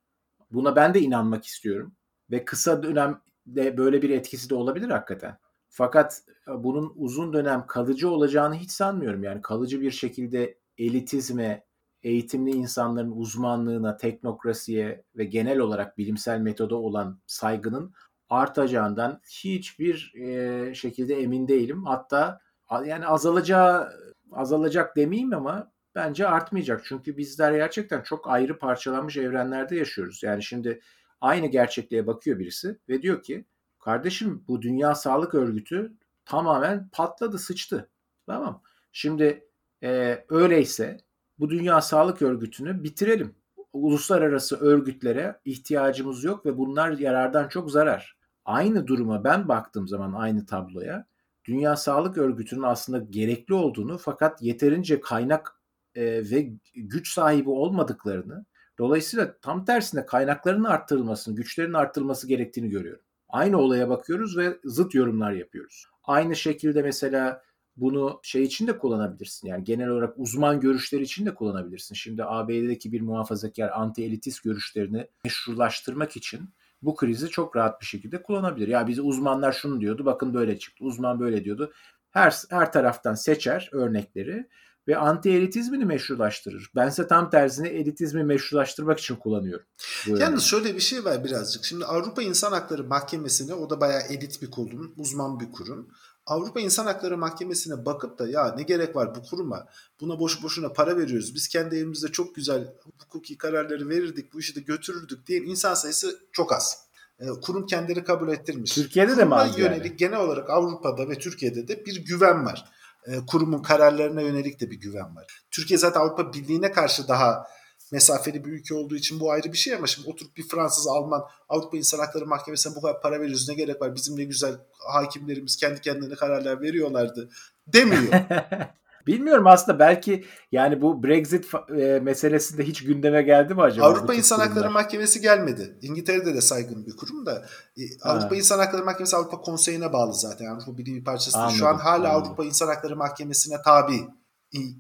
Buna 0.51 0.75
ben 0.75 0.93
de 0.93 0.99
inanmak 0.99 1.45
istiyorum. 1.45 1.93
Ve 2.31 2.45
kısa 2.45 2.83
dönemde 2.83 3.77
böyle 3.77 4.01
bir 4.01 4.09
etkisi 4.09 4.49
de 4.49 4.55
olabilir 4.55 4.89
hakikaten. 4.89 5.37
Fakat 5.69 6.21
e, 6.47 6.63
bunun 6.63 6.93
uzun 6.95 7.33
dönem 7.33 7.67
kalıcı 7.67 8.09
olacağını 8.09 8.55
hiç 8.55 8.71
sanmıyorum. 8.71 9.23
Yani 9.23 9.41
kalıcı 9.41 9.81
bir 9.81 9.91
şekilde 9.91 10.57
elitizme, 10.77 11.63
eğitimli 12.03 12.51
insanların 12.51 13.12
uzmanlığına, 13.12 13.98
teknokrasiye 13.98 15.03
ve 15.15 15.25
genel 15.25 15.60
olarak 15.60 15.98
bilimsel 15.98 16.39
metoda 16.39 16.75
olan 16.75 17.19
saygının 17.25 17.93
artacağından 18.29 19.22
hiçbir 19.29 20.13
e, 20.15 20.74
şekilde 20.74 21.22
emin 21.22 21.48
değilim. 21.48 21.83
Hatta 21.86 22.39
yani 22.86 23.07
azalacağı 23.07 23.89
azalacak 24.31 24.95
demeyeyim 24.95 25.33
ama 25.33 25.72
bence 25.95 26.27
artmayacak. 26.27 26.81
Çünkü 26.86 27.17
bizler 27.17 27.53
gerçekten 27.53 28.01
çok 28.01 28.27
ayrı 28.27 28.60
parçalanmış 28.60 29.17
evrenlerde 29.17 29.75
yaşıyoruz. 29.75 30.24
Yani 30.24 30.43
şimdi 30.43 30.81
aynı 31.22 31.48
gerçekliğe 31.48 32.07
bakıyor 32.07 32.39
birisi 32.39 32.79
ve 32.89 33.01
diyor 33.01 33.24
ki 33.24 33.45
kardeşim 33.79 34.43
bu 34.48 34.62
Dünya 34.62 34.95
Sağlık 34.95 35.36
Örgütü 35.36 35.93
tamamen 36.25 36.89
patladı, 36.91 37.38
sıçtı. 37.38 37.89
Tamam. 38.25 38.62
Şimdi 38.91 39.48
e, 39.83 40.24
öyleyse 40.29 40.98
bu 41.39 41.49
Dünya 41.49 41.81
Sağlık 41.81 42.21
Örgütü'nü 42.21 42.83
bitirelim. 42.83 43.35
Uluslararası 43.73 44.59
örgütlere 44.59 45.39
ihtiyacımız 45.45 46.23
yok 46.23 46.45
ve 46.45 46.57
bunlar 46.57 46.91
yarardan 46.91 47.47
çok 47.47 47.71
zarar. 47.71 48.17
Aynı 48.45 48.87
duruma 48.87 49.23
ben 49.23 49.47
baktığım 49.47 49.87
zaman 49.87 50.13
aynı 50.13 50.45
tabloya 50.45 51.05
Dünya 51.45 51.75
Sağlık 51.75 52.17
Örgütü'nün 52.17 52.61
aslında 52.61 52.99
gerekli 53.09 53.53
olduğunu 53.53 53.97
fakat 53.97 54.41
yeterince 54.41 55.01
kaynak 55.01 55.61
e, 55.95 56.03
ve 56.05 56.53
güç 56.75 57.13
sahibi 57.13 57.49
olmadıklarını 57.49 58.45
dolayısıyla 58.79 59.37
tam 59.41 59.65
tersine 59.65 60.05
kaynaklarının 60.05 60.63
arttırılmasını, 60.63 61.35
güçlerin 61.35 61.73
arttırılması 61.73 62.27
gerektiğini 62.27 62.69
görüyorum. 62.69 63.03
Aynı 63.29 63.57
olaya 63.57 63.89
bakıyoruz 63.89 64.37
ve 64.37 64.57
zıt 64.63 64.95
yorumlar 64.95 65.31
yapıyoruz. 65.31 65.85
Aynı 66.03 66.35
şekilde 66.35 66.81
mesela 66.81 67.43
bunu 67.75 68.20
şey 68.24 68.44
için 68.44 68.68
de 68.68 68.77
kullanabilirsin. 68.77 69.48
Yani 69.48 69.63
genel 69.63 69.88
olarak 69.88 70.13
uzman 70.18 70.60
görüşleri 70.60 71.03
için 71.03 71.25
de 71.25 71.36
kullanabilirsin. 71.36 71.96
Şimdi 71.96 72.24
ABD'deki 72.24 72.92
bir 72.92 73.01
muhafazakar 73.01 73.70
anti-elitist 73.70 74.44
görüşlerini 74.44 75.08
meşrulaştırmak 75.25 76.18
için 76.18 76.50
bu 76.82 76.96
krizi 76.96 77.30
çok 77.30 77.56
rahat 77.56 77.82
bir 77.82 77.86
şekilde 77.86 78.24
kullanabilir. 78.24 78.68
Ya 78.68 78.88
biz 78.88 79.00
uzmanlar 79.00 79.51
şunu 79.51 79.82
diyordu 79.82 80.06
bakın 80.06 80.34
böyle 80.34 80.60
çıktı. 80.60 80.86
Uzman 80.86 81.20
böyle 81.20 81.44
diyordu. 81.44 81.74
Her, 82.12 82.36
her 82.50 82.72
taraftan 82.72 83.13
seçer 83.13 83.70
örnekleri 83.72 84.48
ve 84.88 84.98
anti-elitizmini 84.98 85.86
meşrulaştırır. 85.86 86.72
Bense 86.75 87.08
tam 87.08 87.30
tersine 87.30 87.70
elitizmi 87.70 88.24
meşrulaştırmak 88.24 89.00
için 89.00 89.15
kullanıyorum. 89.15 89.65
Yalnız 90.08 90.44
şöyle 90.44 90.75
bir 90.75 90.80
şey 90.80 91.06
var 91.06 91.24
birazcık. 91.24 91.65
Şimdi 91.65 91.86
Avrupa 91.86 92.22
İnsan 92.22 92.51
Hakları 92.51 92.84
Mahkemesi'ne 92.84 93.53
o 93.53 93.70
da 93.70 93.82
bayağı 93.82 94.01
elit 94.01 94.42
bir 94.42 94.51
kurum, 94.51 94.94
uzman 94.98 95.39
bir 95.39 95.51
kurum. 95.51 95.89
Avrupa 96.25 96.60
İnsan 96.60 96.86
Hakları 96.86 97.18
Mahkemesi'ne 97.18 97.86
bakıp 97.86 98.20
da 98.20 98.27
ya 98.27 98.56
ne 98.58 98.63
gerek 98.63 98.96
var 98.96 99.15
bu 99.15 99.24
kuruma 99.24 99.68
buna 100.01 100.20
boş 100.20 100.44
boşuna 100.44 100.70
para 100.70 100.98
veriyoruz 100.98 101.36
biz 101.36 101.48
kendi 101.48 101.75
evimizde 101.75 102.08
çok 102.08 102.36
güzel 102.36 102.74
hukuki 103.00 103.38
kararları 103.38 103.89
verirdik 103.89 104.34
bu 104.34 104.39
işi 104.39 104.56
de 104.56 104.60
götürürdük 104.60 105.27
diye 105.27 105.39
insan 105.39 105.74
sayısı 105.74 106.20
çok 106.32 106.53
az. 106.53 106.84
E, 107.20 107.25
kurum 107.42 107.65
kendileri 107.65 108.03
kabul 108.03 108.30
ettirmiş. 108.30 108.72
Türkiye'de 108.72 109.18
de 109.18 109.25
mi 109.25 109.36
az 109.36 109.60
yönelik 109.60 109.86
yani? 109.86 109.98
genel 109.98 110.20
olarak 110.20 110.50
Avrupa'da 110.50 111.10
ve 111.10 111.18
Türkiye'de 111.18 111.68
de 111.68 111.86
bir 111.86 112.06
güven 112.06 112.46
var. 112.46 112.65
E, 113.08 113.20
kurumun 113.27 113.62
kararlarına 113.62 114.22
yönelik 114.22 114.60
de 114.60 114.72
bir 114.72 114.80
güven 114.80 115.15
var. 115.15 115.44
Türkiye 115.51 115.77
zaten 115.77 116.00
Avrupa 116.00 116.34
Birliği'ne 116.34 116.72
karşı 116.72 117.08
daha 117.08 117.48
mesafeli 117.93 118.45
bir 118.45 118.51
ülke 118.51 118.75
olduğu 118.75 118.95
için 118.95 119.19
bu 119.19 119.31
ayrı 119.31 119.53
bir 119.53 119.57
şey 119.57 119.73
ama 119.73 119.88
şimdi 119.88 120.09
oturup 120.09 120.38
bir 120.38 120.47
Fransız, 120.47 120.88
Alman, 120.88 121.23
Avrupa 121.50 121.77
İnsan 121.77 122.00
Hakları 122.00 122.25
Mahkemesi'ne 122.25 122.75
bu 122.75 122.81
kadar 122.81 123.01
para 123.01 123.19
veriyoruz 123.19 123.50
ne 123.50 123.55
gerek 123.55 123.81
var 123.81 123.95
bizim 123.95 124.17
ne 124.17 124.23
güzel 124.23 124.55
hakimlerimiz 124.79 125.55
kendi 125.55 125.81
kendilerine 125.81 126.15
kararlar 126.15 126.62
veriyorlardı 126.62 127.29
demiyor. 127.67 128.13
Bilmiyorum 129.07 129.47
aslında 129.47 129.79
belki 129.79 130.25
yani 130.51 130.81
bu 130.81 131.03
Brexit 131.03 131.45
e, 131.69 132.00
meselesinde 132.00 132.63
hiç 132.63 132.83
gündeme 132.83 133.21
geldi 133.21 133.55
mi 133.55 133.62
acaba? 133.62 133.85
Avrupa 133.85 134.13
İnsan 134.13 134.39
Hakları 134.39 134.71
Mahkemesi 134.71 135.21
gelmedi. 135.21 135.77
İngiltere'de 135.81 136.35
de 136.35 136.41
saygın 136.41 136.85
bir 136.85 136.95
kurum 136.95 137.25
da. 137.25 137.45
E, 137.77 137.81
Avrupa 138.01 138.35
İnsan 138.35 138.59
Hakları 138.59 138.85
Mahkemesi 138.85 139.15
Avrupa 139.15 139.38
Konseyi'ne 139.38 139.93
bağlı 139.93 140.13
zaten. 140.13 140.45
Avrupa 140.45 140.77
Birliği 140.77 140.95
bir 140.95 141.03
parçası. 141.03 141.38
Anladım, 141.38 141.57
Şu 141.57 141.67
an 141.67 141.75
hala 141.75 142.09
anladım. 142.09 142.25
Avrupa 142.25 142.45
İnsan 142.45 142.67
Hakları 142.67 142.95
Mahkemesi'ne 142.95 143.62
tabi 143.62 144.00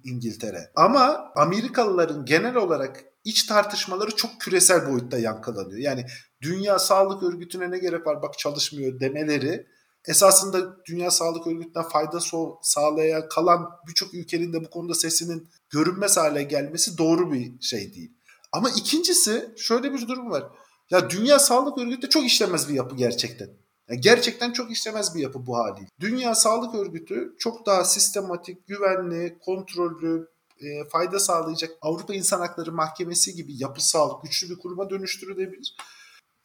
İngiltere. 0.03 0.71
Ama 0.75 1.31
Amerikalıların 1.35 2.25
genel 2.25 2.55
olarak 2.55 3.03
iç 3.23 3.43
tartışmaları 3.43 4.15
çok 4.15 4.41
küresel 4.41 4.87
boyutta 4.89 5.19
yankılanıyor. 5.19 5.79
Yani 5.79 6.05
Dünya 6.41 6.79
Sağlık 6.79 7.23
Örgütü'ne 7.23 7.71
ne 7.71 7.77
gerek 7.77 8.07
var 8.07 8.21
bak 8.21 8.37
çalışmıyor 8.37 8.99
demeleri 8.99 9.67
esasında 10.07 10.77
Dünya 10.85 11.11
Sağlık 11.11 11.47
Örgütü'nden 11.47 11.83
fayda 11.83 12.19
sağlayan 12.61 13.29
kalan 13.29 13.69
birçok 13.87 14.13
ülkenin 14.13 14.53
de 14.53 14.65
bu 14.65 14.69
konuda 14.69 14.93
sesinin 14.93 15.49
görünmez 15.69 16.17
hale 16.17 16.43
gelmesi 16.43 16.97
doğru 16.97 17.31
bir 17.31 17.61
şey 17.61 17.93
değil. 17.93 18.11
Ama 18.51 18.69
ikincisi 18.69 19.53
şöyle 19.57 19.93
bir 19.93 20.07
durum 20.07 20.31
var. 20.31 20.43
Ya 20.89 21.09
Dünya 21.09 21.39
Sağlık 21.39 21.77
Örgütü 21.77 22.01
de 22.01 22.09
çok 22.09 22.25
işlemez 22.25 22.69
bir 22.69 22.73
yapı 22.73 22.95
gerçekten. 22.95 23.49
Yani 23.89 24.01
gerçekten 24.01 24.51
çok 24.51 24.71
işlemez 24.71 25.15
bir 25.15 25.21
yapı 25.21 25.45
bu 25.45 25.57
hali. 25.57 25.87
Dünya 25.99 26.35
Sağlık 26.35 26.75
Örgütü 26.75 27.35
çok 27.39 27.65
daha 27.65 27.83
sistematik, 27.83 28.67
güvenli, 28.67 29.37
kontrollü, 29.39 30.27
e, 30.59 30.89
fayda 30.89 31.19
sağlayacak 31.19 31.71
Avrupa 31.81 32.13
İnsan 32.13 32.39
Hakları 32.39 32.71
Mahkemesi 32.71 33.35
gibi 33.35 33.53
yapısal, 33.57 34.21
güçlü 34.21 34.49
bir 34.49 34.59
kuruma 34.59 34.89
dönüştürülebilir. 34.89 35.75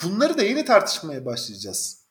Bunları 0.04 0.38
da 0.38 0.42
yeni 0.42 0.64
tartışmaya 0.64 1.26
başlayacağız. 1.26 2.08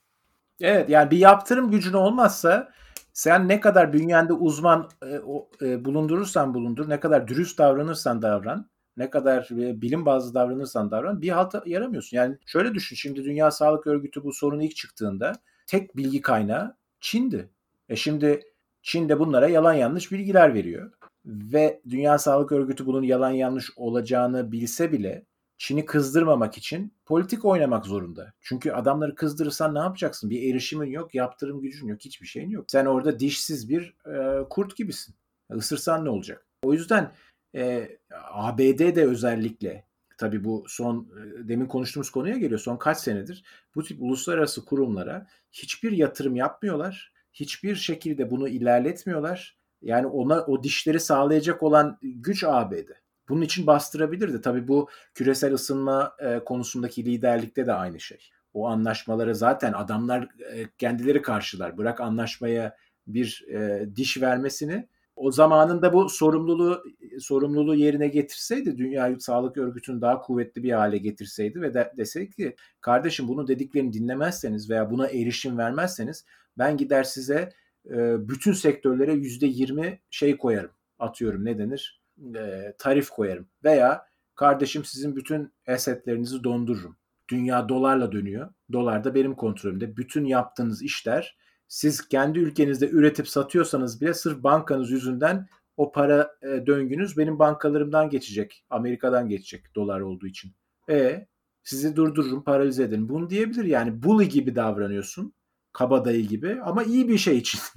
Evet 0.60 0.90
yani 0.90 1.10
bir 1.10 1.18
yaptırım 1.18 1.70
gücün 1.70 1.92
olmazsa 1.92 2.72
sen 3.12 3.48
ne 3.48 3.60
kadar 3.60 3.92
bünyende 3.92 4.32
uzman 4.32 4.90
e, 5.02 5.18
o, 5.18 5.50
e, 5.62 5.84
bulundurursan 5.84 6.54
bulundur, 6.54 6.88
ne 6.88 7.00
kadar 7.00 7.28
dürüst 7.28 7.58
davranırsan 7.58 8.22
davran, 8.22 8.70
ne 8.98 9.10
kadar 9.10 9.48
e, 9.50 9.80
bilim 9.82 10.06
bazlı 10.06 10.34
davranırsan 10.34 10.90
davran 10.90 11.22
bir 11.22 11.28
halt 11.28 11.54
yaramıyorsun. 11.66 12.16
Yani 12.16 12.38
şöyle 12.46 12.74
düşün 12.74 12.96
şimdi 12.96 13.24
Dünya 13.24 13.50
Sağlık 13.50 13.86
Örgütü 13.86 14.24
bu 14.24 14.32
sorun 14.32 14.60
ilk 14.60 14.76
çıktığında 14.76 15.32
tek 15.66 15.96
bilgi 15.96 16.20
kaynağı 16.20 16.76
Çin'di. 17.00 17.50
E 17.88 17.96
şimdi 17.96 18.42
Çin 18.82 19.08
de 19.08 19.18
bunlara 19.18 19.48
yalan 19.48 19.74
yanlış 19.74 20.12
bilgiler 20.12 20.54
veriyor. 20.54 20.92
Ve 21.26 21.80
Dünya 21.88 22.18
Sağlık 22.18 22.52
Örgütü 22.52 22.86
bunun 22.86 23.02
yalan 23.02 23.30
yanlış 23.30 23.70
olacağını 23.76 24.52
bilse 24.52 24.92
bile 24.92 25.26
Çin'i 25.58 25.84
kızdırmamak 25.84 26.58
için 26.58 26.92
politik 27.04 27.44
oynamak 27.44 27.86
zorunda. 27.86 28.32
Çünkü 28.40 28.70
adamları 28.70 29.14
kızdırırsan 29.14 29.74
ne 29.74 29.78
yapacaksın? 29.78 30.30
Bir 30.30 30.50
erişimin 30.50 30.90
yok, 30.90 31.14
yaptırım 31.14 31.60
gücün 31.60 31.88
yok, 31.88 32.00
hiçbir 32.00 32.26
şeyin 32.26 32.50
yok. 32.50 32.64
Sen 32.68 32.86
orada 32.86 33.18
dişsiz 33.18 33.68
bir 33.68 33.96
e, 34.06 34.44
kurt 34.50 34.76
gibisin. 34.76 35.14
Isırsan 35.54 36.04
ne 36.04 36.10
olacak? 36.10 36.46
O 36.62 36.72
yüzden 36.72 37.12
e, 37.54 37.88
ABD'de 38.32 39.04
özellikle 39.04 39.84
tabii 40.18 40.44
bu 40.44 40.64
son 40.68 41.08
demin 41.38 41.66
konuştuğumuz 41.66 42.10
konuya 42.10 42.36
geliyor. 42.36 42.60
Son 42.60 42.76
kaç 42.76 42.98
senedir 42.98 43.44
bu 43.74 43.84
tip 43.84 44.02
uluslararası 44.02 44.64
kurumlara 44.64 45.26
hiçbir 45.52 45.92
yatırım 45.92 46.36
yapmıyorlar. 46.36 47.12
Hiçbir 47.32 47.76
şekilde 47.76 48.30
bunu 48.30 48.48
ilerletmiyorlar. 48.48 49.58
Yani 49.82 50.06
ona 50.06 50.44
o 50.44 50.62
dişleri 50.62 51.00
sağlayacak 51.00 51.62
olan 51.62 51.98
güç 52.02 52.44
ABD. 52.44 52.90
Bunun 53.28 53.42
için 53.42 53.66
bastırabilirdi. 53.66 54.40
Tabii 54.40 54.68
bu 54.68 54.88
küresel 55.14 55.54
ısınma 55.54 56.16
e, 56.18 56.38
konusundaki 56.44 57.04
liderlikte 57.04 57.66
de 57.66 57.72
aynı 57.72 58.00
şey. 58.00 58.30
O 58.54 58.68
anlaşmaları 58.68 59.34
zaten 59.34 59.72
adamlar 59.72 60.28
e, 60.52 60.68
kendileri 60.78 61.22
karşılar. 61.22 61.78
Bırak 61.78 62.00
anlaşmaya 62.00 62.76
bir 63.06 63.44
e, 63.52 63.88
diş 63.96 64.20
vermesini 64.22 64.88
o 65.18 65.32
zamanında 65.32 65.92
bu 65.92 66.08
sorumluluğu 66.08 66.82
sorumluluğu 67.20 67.74
yerine 67.74 68.08
getirseydi 68.08 68.78
Dünya 68.78 69.20
Sağlık 69.20 69.56
Örgütü'nü 69.56 70.00
daha 70.00 70.20
kuvvetli 70.20 70.62
bir 70.62 70.72
hale 70.72 70.98
getirseydi 70.98 71.60
ve 71.60 71.74
de, 71.74 71.92
deseydi 71.96 72.34
ki 72.34 72.56
kardeşim 72.80 73.28
bunu 73.28 73.48
dediklerini 73.48 73.92
dinlemezseniz 73.92 74.70
veya 74.70 74.90
buna 74.90 75.08
erişim 75.08 75.58
vermezseniz 75.58 76.24
ben 76.58 76.76
gider 76.76 77.02
size 77.02 77.52
e, 77.90 78.28
bütün 78.28 78.52
sektörlere 78.52 79.12
yüzde 79.12 79.46
yirmi 79.46 80.00
şey 80.10 80.36
koyarım 80.36 80.70
atıyorum 80.98 81.44
ne 81.44 81.58
denir 81.58 82.02
e, 82.36 82.74
tarif 82.78 83.10
koyarım 83.10 83.48
veya 83.64 84.06
kardeşim 84.34 84.84
sizin 84.84 85.16
bütün 85.16 85.52
esetlerinizi 85.66 86.44
dondururum. 86.44 86.96
Dünya 87.28 87.68
dolarla 87.68 88.12
dönüyor. 88.12 88.50
Dolar 88.72 89.04
da 89.04 89.14
benim 89.14 89.34
kontrolümde. 89.34 89.96
Bütün 89.96 90.24
yaptığınız 90.24 90.82
işler 90.82 91.36
siz 91.68 92.08
kendi 92.08 92.38
ülkenizde 92.38 92.88
üretip 92.88 93.28
satıyorsanız 93.28 94.00
bile 94.00 94.14
sırf 94.14 94.42
bankanız 94.42 94.90
yüzünden 94.90 95.48
o 95.76 95.92
para 95.92 96.30
e, 96.42 96.66
döngünüz 96.66 97.16
benim 97.16 97.38
bankalarımdan 97.38 98.10
geçecek. 98.10 98.64
Amerika'dan 98.70 99.28
geçecek 99.28 99.74
dolar 99.74 100.00
olduğu 100.00 100.26
için. 100.26 100.52
E 100.90 101.26
sizi 101.62 101.96
durdururum, 101.96 102.44
paralize 102.44 102.82
ederim. 102.82 103.08
Bunu 103.08 103.30
diyebilir 103.30 103.64
yani 103.64 104.02
bully 104.02 104.28
gibi 104.28 104.56
davranıyorsun 104.56 105.32
kabadayı 105.78 106.28
gibi 106.28 106.58
ama 106.64 106.82
iyi 106.82 107.08
bir 107.08 107.18
şey 107.18 107.38
için. 107.38 107.60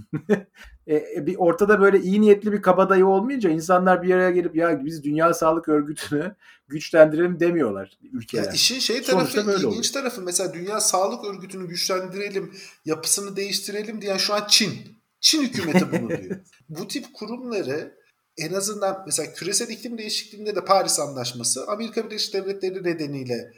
E, 0.88 0.96
e, 0.96 1.26
bir 1.26 1.36
ortada 1.36 1.82
böyle 1.82 2.00
iyi 2.02 2.22
niyetli 2.22 2.52
bir 2.52 2.62
kabadayı 2.62 3.06
olmayınca 3.06 3.50
insanlar 3.50 4.04
bir 4.04 4.14
araya 4.14 4.32
gelip 4.32 4.56
ya 4.56 4.86
biz 4.86 5.04
Dünya 5.04 5.34
Sağlık 5.34 5.70
Örgütü'nü 5.70 6.36
güçlendirelim 6.68 7.40
demiyorlar 7.40 7.98
ülkeler. 8.14 8.44
Ya 8.44 8.52
işin 8.52 8.80
şey 8.80 9.02
tarafı 9.02 9.40
ilginç 9.40 9.66
oluyor. 9.66 9.84
tarafı 9.84 10.22
mesela 10.22 10.54
Dünya 10.54 10.80
Sağlık 10.80 11.26
Örgütü'nü 11.26 11.68
güçlendirelim, 11.68 12.54
yapısını 12.86 13.36
değiştirelim 13.36 14.02
diyen 14.02 14.18
şu 14.18 14.34
an 14.34 14.48
Çin. 14.50 14.72
Çin 15.20 15.44
hükümeti 15.44 15.92
bunu 15.92 16.10
diyor. 16.22 16.40
Bu 16.70 16.88
tip 16.88 17.14
kurumları 17.14 17.98
en 18.38 18.54
azından 18.54 19.04
mesela 19.06 19.34
küresel 19.34 19.70
iklim 19.70 19.98
değişikliğinde 19.98 20.56
de 20.56 20.66
Paris 20.66 21.00
Anlaşması 21.00 21.68
Amerika 21.68 22.06
Birleşik 22.06 22.34
Devletleri 22.34 22.84
nedeniyle 22.84 23.52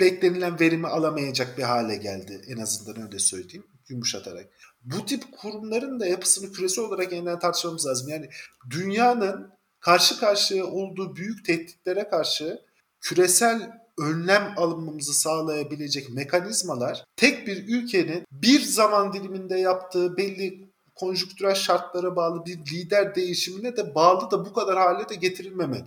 beklenilen 0.00 0.60
verimi 0.60 0.86
alamayacak 0.86 1.58
bir 1.58 1.62
hale 1.62 1.96
geldi. 1.96 2.40
En 2.48 2.56
azından 2.56 3.02
öyle 3.02 3.18
söyleyeyim 3.18 3.64
yumuşatarak. 3.88 4.46
Bu 4.84 5.06
tip 5.06 5.32
kurumların 5.32 6.00
da 6.00 6.06
yapısını 6.06 6.52
küresel 6.52 6.84
olarak 6.84 7.12
yeniden 7.12 7.38
tartışmamız 7.38 7.86
lazım. 7.86 8.08
Yani 8.08 8.28
dünyanın 8.70 9.50
karşı 9.80 10.20
karşıya 10.20 10.66
olduğu 10.66 11.16
büyük 11.16 11.44
tehditlere 11.44 12.08
karşı 12.08 12.60
küresel 13.00 13.84
önlem 13.98 14.54
alınmamızı 14.56 15.14
sağlayabilecek 15.14 16.10
mekanizmalar 16.10 17.04
tek 17.16 17.46
bir 17.46 17.68
ülkenin 17.68 18.24
bir 18.32 18.60
zaman 18.60 19.12
diliminde 19.12 19.58
yaptığı 19.58 20.16
belli 20.16 20.74
konjüktürel 20.94 21.54
şartlara 21.54 22.16
bağlı 22.16 22.46
bir 22.46 22.56
lider 22.56 23.14
değişimine 23.14 23.76
de 23.76 23.94
bağlı 23.94 24.30
da 24.30 24.44
bu 24.44 24.52
kadar 24.52 24.78
hale 24.78 25.08
de 25.08 25.14
getirilmemeli. 25.14 25.86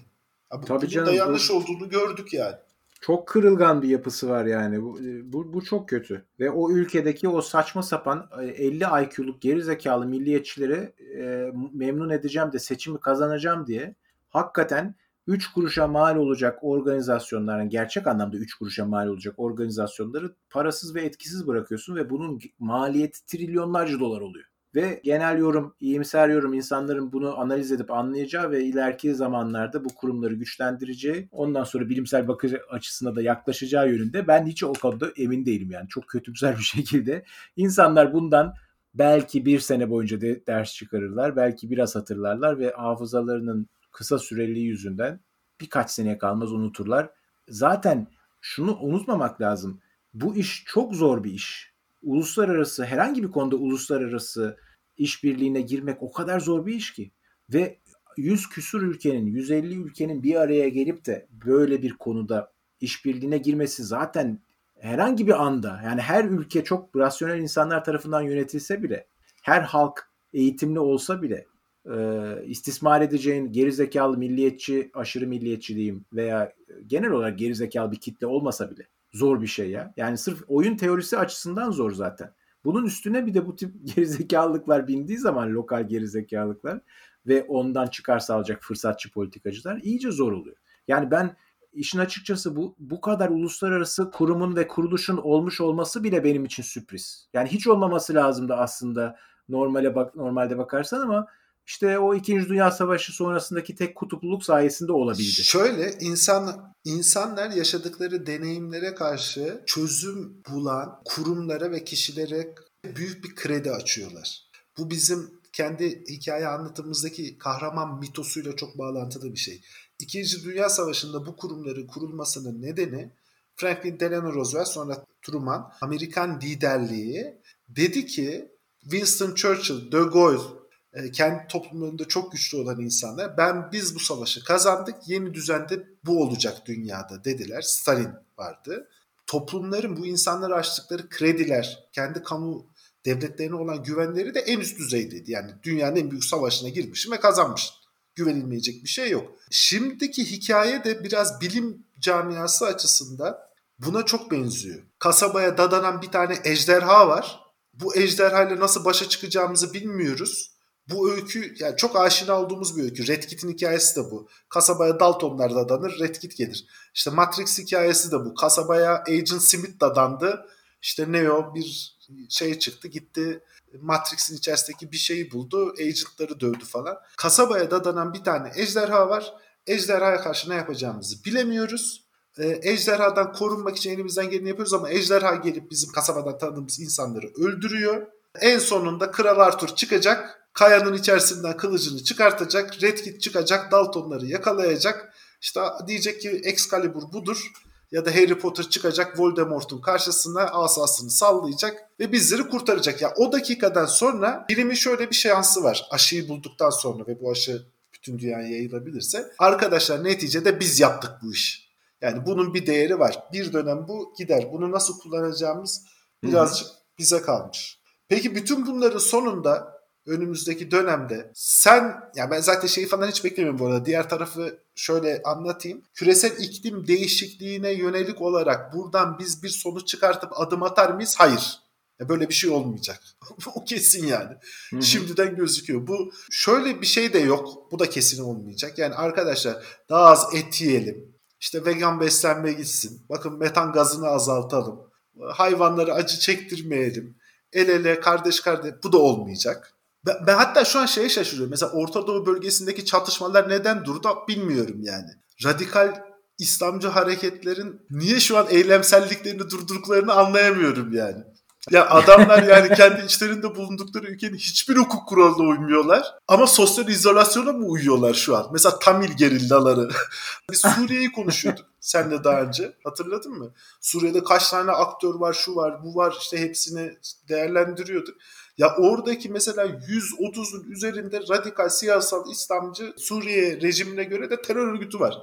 Ya 0.54 0.62
bu, 0.62 0.66
Tabii 0.66 0.90
canım, 0.90 1.08
da 1.08 1.14
yanlış 1.14 1.50
bu... 1.50 1.54
olduğunu 1.54 1.90
gördük 1.90 2.34
yani. 2.34 2.56
Çok 3.02 3.28
kırılgan 3.28 3.82
bir 3.82 3.90
yapısı 3.90 4.30
var 4.30 4.46
yani. 4.46 4.82
Bu, 4.84 5.00
e, 5.00 5.34
bu, 5.34 5.54
bu 5.54 5.64
çok 5.64 5.90
kötü. 5.90 6.26
Ve 6.40 6.52
o 6.52 6.72
ülkedeki 6.72 7.30
o 7.30 7.42
saçma 7.42 7.84
sapan 7.84 8.30
50 8.40 8.84
e, 8.84 9.04
IQ'luk 9.04 9.42
geri 9.42 9.64
zekalı 9.64 10.06
milliyetçileri 10.06 10.94
e, 11.18 11.52
memnun 11.74 12.10
edeceğim 12.10 12.52
de 12.52 12.60
seçimi 12.60 13.00
kazanacağım 13.00 13.68
diye 13.68 13.96
hakikaten 14.30 14.96
3 15.28 15.54
kuruşa 15.54 15.88
mal 15.88 16.16
olacak 16.16 16.60
organizasyonların 16.62 17.70
gerçek 17.70 18.08
anlamda 18.08 18.38
3 18.38 18.54
kuruşa 18.54 18.86
mal 18.86 19.08
olacak 19.08 19.36
organizasyonları 19.38 20.36
parasız 20.50 20.96
ve 20.96 21.02
etkisiz 21.02 21.48
bırakıyorsun 21.48 21.96
ve 21.96 22.10
bunun 22.10 22.40
maliyeti 22.60 23.26
trilyonlarca 23.26 24.00
dolar 24.00 24.22
oluyor. 24.22 24.46
Ve 24.78 25.02
genel 25.04 25.38
yorum, 25.38 25.76
iyimser 25.80 26.30
yorum 26.30 26.54
insanların 26.54 27.12
bunu 27.12 27.40
analiz 27.40 27.72
edip 27.72 27.92
anlayacağı 27.92 28.52
ve 28.52 28.64
ileriki 28.64 29.16
zamanlarda 29.16 29.86
bu 29.86 29.96
kurumları 29.96 30.34
güçlendireceği, 30.34 31.28
ondan 31.32 31.64
sonra 31.64 31.90
bilimsel 31.90 32.28
bakış 32.28 32.54
açısına 32.70 33.16
da 33.16 33.22
yaklaşacağı 33.22 33.90
yönünde 33.90 34.28
ben 34.28 34.46
hiç 34.46 34.64
o 34.64 34.74
konuda 34.74 35.08
emin 35.18 35.46
değilim 35.46 35.72
yani. 35.72 35.88
Çok 35.90 36.08
kötümser 36.08 36.58
bir 36.58 36.64
şekilde. 36.64 37.24
insanlar 37.56 38.14
bundan 38.14 38.54
belki 38.94 39.46
bir 39.46 39.60
sene 39.60 39.90
boyunca 39.90 40.22
de 40.22 40.46
ders 40.48 40.74
çıkarırlar, 40.74 41.36
belki 41.36 41.70
biraz 41.72 41.96
hatırlarlar 41.96 42.60
ve 42.60 42.72
hafızalarının 42.72 43.68
kısa 43.92 44.20
süreliği 44.20 44.66
yüzünden 44.66 45.20
birkaç 45.62 45.92
seneye 45.92 46.18
kalmaz 46.18 46.52
unuturlar. 46.52 47.10
Zaten 47.48 48.08
şunu 48.42 48.78
unutmamak 48.80 49.42
lazım. 49.42 49.82
Bu 50.14 50.36
iş 50.36 50.64
çok 50.66 50.96
zor 50.96 51.24
bir 51.24 51.32
iş. 51.32 51.74
Uluslararası 52.04 52.86
herhangi 52.86 53.24
bir 53.24 53.32
konuda 53.32 53.56
uluslararası 53.56 54.58
işbirliğine 54.98 55.62
girmek 55.62 56.04
o 56.04 56.12
kadar 56.12 56.40
zor 56.40 56.66
bir 56.66 56.76
iş 56.76 56.94
ki. 56.94 57.12
Ve 57.54 57.78
100 58.18 58.50
küsur 58.50 58.82
ülkenin, 58.82 59.26
150 59.26 59.76
ülkenin 59.76 60.24
bir 60.24 60.36
araya 60.36 60.70
gelip 60.70 61.06
de 61.06 61.28
böyle 61.46 61.82
bir 61.82 61.94
konuda 61.94 62.52
işbirliğine 62.82 63.38
girmesi 63.38 63.84
zaten 63.84 64.40
herhangi 64.80 65.28
bir 65.28 65.44
anda 65.46 65.82
yani 65.86 66.02
her 66.02 66.26
ülke 66.26 66.64
çok 66.64 66.96
rasyonel 66.96 67.40
insanlar 67.40 67.84
tarafından 67.84 68.22
yönetilse 68.22 68.84
bile 68.84 69.08
her 69.44 69.62
halk 69.62 70.12
eğitimli 70.34 70.80
olsa 70.80 71.22
bile 71.22 71.46
e, 71.86 71.98
istismar 72.46 73.02
edeceğin 73.02 73.52
gerizekalı 73.52 74.18
milliyetçi, 74.18 74.92
aşırı 74.94 75.28
milliyetçi 75.28 75.76
diyeyim 75.76 76.06
veya 76.14 76.54
genel 76.88 77.12
olarak 77.12 77.40
gerizekalı 77.40 77.92
bir 77.92 78.00
kitle 78.00 78.28
olmasa 78.28 78.72
bile 78.72 78.88
zor 79.14 79.42
bir 79.42 79.48
şey 79.48 79.70
ya. 79.70 79.94
Yani 79.98 80.18
sırf 80.18 80.44
oyun 80.48 80.78
teorisi 80.78 81.18
açısından 81.18 81.72
zor 81.72 81.92
zaten. 81.92 82.32
Bunun 82.68 82.86
üstüne 82.86 83.26
bir 83.26 83.34
de 83.34 83.48
bu 83.48 83.56
tip 83.56 83.74
gerizekalılıklar 83.96 84.88
bindiği 84.88 85.18
zaman 85.18 85.54
lokal 85.54 85.88
gerizekalılıklar 85.88 86.80
ve 87.28 87.44
ondan 87.44 87.88
çıkar 87.88 88.20
sağlayacak 88.20 88.64
fırsatçı 88.64 89.12
politikacılar 89.12 89.78
iyice 89.78 90.12
zor 90.12 90.32
oluyor. 90.32 90.56
Yani 90.88 91.12
ben 91.12 91.36
işin 91.74 92.00
açıkçası 92.00 92.56
bu 92.56 92.76
bu 92.80 93.02
kadar 93.02 93.30
uluslararası 93.30 94.12
kurumun 94.12 94.56
ve 94.56 94.68
kuruluşun 94.68 95.18
olmuş 95.18 95.62
olması 95.62 96.04
bile 96.04 96.24
benim 96.24 96.46
için 96.46 96.64
sürpriz. 96.64 97.30
Yani 97.34 97.50
hiç 97.50 97.68
olmaması 97.68 98.14
lazımdı 98.14 98.54
aslında 98.54 99.16
normale 99.50 99.96
bak 99.96 100.16
normalde 100.16 100.58
bakarsan 100.58 101.02
ama 101.02 101.28
işte 101.68 102.00
o 102.00 102.16
2. 102.16 102.50
Dünya 102.50 102.72
Savaşı 102.72 103.14
sonrasındaki 103.14 103.76
tek 103.76 103.96
kutupluluk 103.96 104.44
sayesinde 104.44 104.92
olabildi. 104.92 105.44
Şöyle 105.44 105.98
insan 106.00 106.74
insanlar 106.84 107.50
yaşadıkları 107.50 108.28
deneyimlere 108.28 108.96
karşı 108.96 109.64
çözüm 109.66 110.44
bulan 110.50 111.02
kurumlara 111.06 111.72
ve 111.72 111.84
kişilere 111.84 112.56
büyük 112.96 113.24
bir 113.24 113.36
kredi 113.36 113.72
açıyorlar. 113.72 114.48
Bu 114.78 114.90
bizim 114.90 115.32
kendi 115.54 116.04
hikaye 116.10 116.48
anlatımımızdaki 116.48 117.38
kahraman 117.38 118.00
mitosuyla 118.00 118.56
çok 118.56 118.78
bağlantılı 118.78 119.34
bir 119.34 119.40
şey. 119.40 119.62
İkinci 120.00 120.44
Dünya 120.44 120.70
Savaşı'nda 120.70 121.26
bu 121.26 121.36
kurumların 121.36 121.88
kurulmasının 121.88 122.62
nedeni 122.62 123.12
Franklin 123.56 124.00
Delano 124.00 124.34
Roosevelt 124.34 124.68
sonra 124.68 125.06
Truman 125.22 125.72
Amerikan 125.82 126.42
liderliği 126.42 127.42
dedi 127.70 128.06
ki 128.06 128.52
Winston 128.82 129.34
Churchill, 129.34 129.92
De 129.92 129.98
Gaulle 129.98 130.57
e, 130.98 131.12
kendi 131.12 131.48
toplumlarında 131.48 132.08
çok 132.08 132.32
güçlü 132.32 132.58
olan 132.58 132.80
insanlar 132.80 133.38
ben 133.38 133.72
biz 133.72 133.96
bu 133.96 134.00
savaşı 134.00 134.44
kazandık 134.44 134.96
yeni 135.08 135.34
düzende 135.34 135.88
bu 136.06 136.24
olacak 136.24 136.58
dünyada 136.66 137.24
dediler. 137.24 137.62
Stalin 137.62 138.10
vardı. 138.38 138.90
Toplumların 139.28 139.98
bu 139.98 140.08
insanlara 140.08 140.56
açtıkları 140.56 141.10
krediler, 141.10 141.90
kendi 141.92 142.24
kamu 142.24 142.68
devletlerine 143.06 143.56
olan 143.56 143.84
güvenleri 143.84 144.34
de 144.34 144.40
en 144.40 144.60
üst 144.60 144.80
düzeydeydi. 144.80 145.32
Yani 145.32 145.52
dünyanın 145.64 145.96
en 145.96 146.12
büyük 146.12 146.26
savaşına 146.26 146.70
girmişim 146.70 147.12
ve 147.12 147.20
kazanmışım. 147.20 147.76
Güvenilmeyecek 148.16 148.84
bir 148.84 148.90
şey 148.90 149.10
yok. 149.10 149.32
Şimdiki 149.52 150.32
hikaye 150.32 150.84
de 150.84 151.04
biraz 151.04 151.42
bilim 151.42 151.86
camiası 152.00 152.66
açısından 152.66 153.38
buna 153.80 154.06
çok 154.06 154.32
benziyor. 154.32 154.84
Kasabaya 155.00 155.58
dadanan 155.58 156.02
bir 156.02 156.12
tane 156.12 156.38
ejderha 156.44 157.08
var. 157.08 157.40
Bu 157.74 157.96
ejderhayla 157.96 158.60
nasıl 158.60 158.86
başa 158.86 159.10
çıkacağımızı 159.10 159.74
bilmiyoruz 159.74 160.57
bu 160.90 161.12
öykü 161.12 161.56
yani 161.60 161.78
çok 161.78 161.96
aşina 161.96 162.42
olduğumuz 162.42 162.78
bir 162.78 162.84
öykü. 162.84 163.08
Red 163.08 163.24
Kit'in 163.24 163.50
hikayesi 163.50 163.96
de 163.96 164.12
bu. 164.12 164.28
Kasabaya 164.50 165.00
Daltonlar 165.00 165.56
dadanır, 165.56 166.00
Red 166.00 166.16
Kit 166.16 166.38
gelir. 166.38 166.66
İşte 166.94 167.10
Matrix 167.10 167.60
hikayesi 167.60 168.12
de 168.12 168.16
bu. 168.16 168.36
Kasabaya 168.36 169.04
Agent 169.08 169.44
Smith 169.44 169.80
dadandı. 169.80 170.46
İşte 170.82 171.12
Neo 171.12 171.56
bir 171.56 171.98
şey 172.30 172.60
çıktı 172.60 172.88
gitti 172.88 173.42
Matrix'in 173.82 174.38
içerisindeki 174.38 174.92
bir 174.92 174.98
şeyi 174.98 175.32
buldu. 175.32 175.74
Agentları 175.80 176.40
dövdü 176.40 176.66
falan. 176.66 176.98
Kasabaya 177.18 177.72
dadanan 177.72 178.14
bir 178.14 178.24
tane 178.24 178.52
ejderha 178.56 179.10
var. 179.10 179.34
Ejderhaya 179.68 180.22
karşı 180.22 180.50
ne 180.50 180.56
yapacağımızı 180.56 181.24
bilemiyoruz. 181.26 182.08
Ee, 182.38 182.60
ejderhadan 182.62 183.34
korunmak 183.34 183.78
için 183.78 183.92
elimizden 183.92 184.30
geleni 184.30 184.48
yapıyoruz 184.48 184.74
ama 184.74 184.90
ejderha 184.90 185.36
gelip 185.36 185.72
bizim 185.72 185.92
kasabadan 185.92 186.38
tanıdığımız 186.38 186.80
insanları 186.80 187.28
öldürüyor. 187.28 188.08
En 188.42 188.60
sonunda 188.60 189.12
Kral 189.12 189.40
Arthur 189.40 189.68
çıkacak 189.68 190.47
Kayanın 190.58 190.94
içerisinden 190.94 191.58
kılıcını 191.58 192.04
çıkartacak. 192.04 192.84
Red 192.84 192.98
Kit 192.98 193.22
çıkacak. 193.22 193.72
Daltonları 193.72 194.26
yakalayacak. 194.26 195.14
İşte 195.42 195.62
diyecek 195.88 196.22
ki 196.22 196.30
Excalibur 196.44 197.14
budur. 197.14 197.52
ya 197.92 198.06
da 198.06 198.12
Harry 198.12 198.40
Potter 198.40 198.70
çıkacak 198.70 199.20
Voldemort'un 199.20 199.82
karşısına 199.82 200.42
asasını 200.42 201.10
sallayacak 201.10 201.90
ve 202.00 202.12
bizleri 202.12 202.50
kurtaracak. 202.50 203.02
Ya 203.02 203.08
yani 203.08 203.28
o 203.28 203.32
dakikadan 203.32 203.86
sonra 203.86 204.46
bilimin 204.50 204.76
şöyle 204.76 205.10
bir 205.10 205.16
şansı 205.16 205.64
var. 205.64 205.88
Aşıyı 205.92 206.30
bulduktan 206.30 206.70
sonra 206.70 207.08
ve 207.08 207.22
bu 207.22 207.32
aşı 207.32 207.66
bütün 207.94 208.20
dünyaya 208.20 208.48
yayılabilirse 208.48 209.32
arkadaşlar 209.40 210.04
neticede 210.04 210.60
biz 210.60 210.80
yaptık 210.80 211.12
bu 211.24 211.34
işi. 211.34 211.62
Yani 212.02 212.26
bunun 212.26 212.54
bir 212.54 212.68
değeri 212.68 213.00
var. 213.00 213.24
Bir 213.34 213.54
dönem 213.54 213.88
bu 213.88 214.14
gider. 214.18 214.50
Bunu 214.52 214.72
nasıl 214.72 215.00
kullanacağımız 215.00 215.86
birazcık 216.24 216.68
bize 217.00 217.22
kalmış. 217.22 217.80
Peki 218.10 218.36
bütün 218.36 218.68
bunların 218.68 219.00
sonunda 219.00 219.77
önümüzdeki 220.08 220.72
dönemde 220.72 221.32
sen 221.34 222.00
ya 222.16 222.32
ben 222.32 222.42
zaten 222.42 222.68
şeyi 222.68 222.88
falan 222.88 223.08
hiç 223.08 223.24
beklemiyorum 223.24 223.60
bu 223.60 223.68
arada. 223.68 223.86
Diğer 223.86 224.10
tarafı 224.10 224.60
şöyle 224.76 225.22
anlatayım. 225.24 225.84
Küresel 225.94 226.32
iklim 226.40 226.88
değişikliğine 226.88 227.72
yönelik 227.72 228.22
olarak 228.22 228.74
buradan 228.74 229.20
biz 229.20 229.44
bir 229.44 229.50
sonuç 229.50 229.88
çıkartıp 229.88 230.42
adım 230.42 230.64
atar 230.64 230.90
mıyız? 230.90 231.16
Hayır. 231.18 231.60
Ya 232.00 232.10
böyle 232.10 232.30
bir 232.30 232.34
şey 232.34 232.50
olmayacak. 232.50 233.02
o 233.56 233.64
kesin 233.64 234.08
yani. 234.08 234.36
Hı-hı. 234.70 234.82
Şimdiden 234.82 235.36
gözüküyor. 235.36 235.88
Bu 235.88 236.12
şöyle 236.32 236.82
bir 236.82 236.86
şey 236.86 237.14
de 237.14 237.20
yok. 237.20 237.72
Bu 237.72 237.80
da 237.80 237.90
kesin 237.90 238.24
olmayacak. 238.24 238.78
Yani 238.78 238.96
arkadaşlar 238.96 239.64
daha 239.90 240.06
az 240.06 240.36
et 240.36 240.62
yiyelim. 240.62 241.18
İşte 241.40 241.66
vegan 241.66 242.00
beslenme 242.00 242.52
gitsin. 242.52 243.06
Bakın 243.10 243.38
metan 243.38 243.72
gazını 243.72 244.08
azaltalım. 244.08 244.80
Hayvanları 245.20 245.94
acı 245.94 246.20
çektirmeyelim. 246.20 247.18
El 247.54 247.70
ele 247.70 248.00
kardeş 248.00 248.40
kardeş 248.40 248.74
bu 248.84 248.92
da 248.92 248.98
olmayacak. 248.98 249.77
Ben, 250.08 250.28
ben 250.28 250.36
hatta 250.36 250.66
şu 250.66 250.80
an 250.80 250.86
şeye 250.86 251.10
şaşırıyorum. 251.10 251.52
Mesela 251.52 251.72
Orta 251.72 252.08
Doğu 252.08 252.26
bölgesindeki 252.26 252.86
çatışmalar 252.86 253.50
neden 253.50 253.86
durdu 253.86 254.10
bilmiyorum 254.28 254.78
yani. 254.82 255.10
Radikal 255.46 256.08
İslamcı 256.38 256.88
hareketlerin 256.88 257.82
niye 257.90 258.20
şu 258.20 258.38
an 258.38 258.46
eylemselliklerini 258.50 259.40
durdurduklarını 259.40 260.14
anlayamıyorum 260.14 260.94
yani. 260.94 261.24
Ya 261.72 261.90
adamlar 261.90 262.44
yani 262.48 262.76
kendi 262.76 263.06
içlerinde 263.06 263.56
bulundukları 263.56 264.08
ülkenin 264.08 264.38
hiçbir 264.38 264.76
hukuk 264.76 265.08
kuralına 265.08 265.48
uymuyorlar. 265.48 266.14
Ama 266.28 266.48
sosyal 266.48 266.88
izolasyona 266.88 267.54
mı 267.54 267.66
uyuyorlar 267.66 268.14
şu 268.14 268.38
an? 268.38 268.50
Mesela 268.54 268.80
Tamil 268.80 269.18
gerillaları. 269.18 269.90
Biz 270.52 270.62
Suriye'yi 270.62 271.12
konuşuyorduk 271.12 271.66
senle 271.80 272.24
daha 272.24 272.42
önce. 272.42 272.74
Hatırladın 272.84 273.32
mı? 273.32 273.54
Suriye'de 273.82 274.24
kaç 274.24 274.50
tane 274.50 274.72
aktör 274.72 275.16
var, 275.16 275.34
şu 275.34 275.56
var, 275.56 275.84
bu 275.84 275.96
var. 275.96 276.16
işte 276.20 276.38
hepsini 276.38 276.98
değerlendiriyorduk. 277.30 278.16
Ya 278.58 278.76
oradaki 278.78 279.30
mesela 279.30 279.66
130'un 279.66 280.72
üzerinde 280.72 281.20
radikal 281.30 281.70
siyasal 281.70 282.32
İslamcı 282.32 282.94
Suriye 282.98 283.62
rejimine 283.62 284.04
göre 284.04 284.30
de 284.30 284.42
terör 284.42 284.68
örgütü 284.68 285.00
var. 285.00 285.18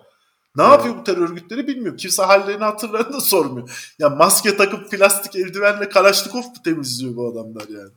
Ne 0.57 0.63
evet. 0.63 0.73
yapıyor 0.73 0.97
bu 0.97 1.05
terör 1.05 1.29
örgütleri 1.29 1.67
bilmiyorum. 1.67 1.97
Kimse 1.97 2.23
hallerini 2.23 2.65
hatırlarını 2.65 3.13
da 3.13 3.21
sormuyor. 3.21 3.95
Ya 3.99 4.09
maske 4.09 4.57
takıp 4.57 4.91
plastik 4.91 5.37
eldivenle 5.37 5.89
Kalaşnikov 5.89 6.39
mu 6.39 6.63
temizliyor 6.65 7.17
bu 7.17 7.29
adamlar 7.29 7.69
yani? 7.69 7.91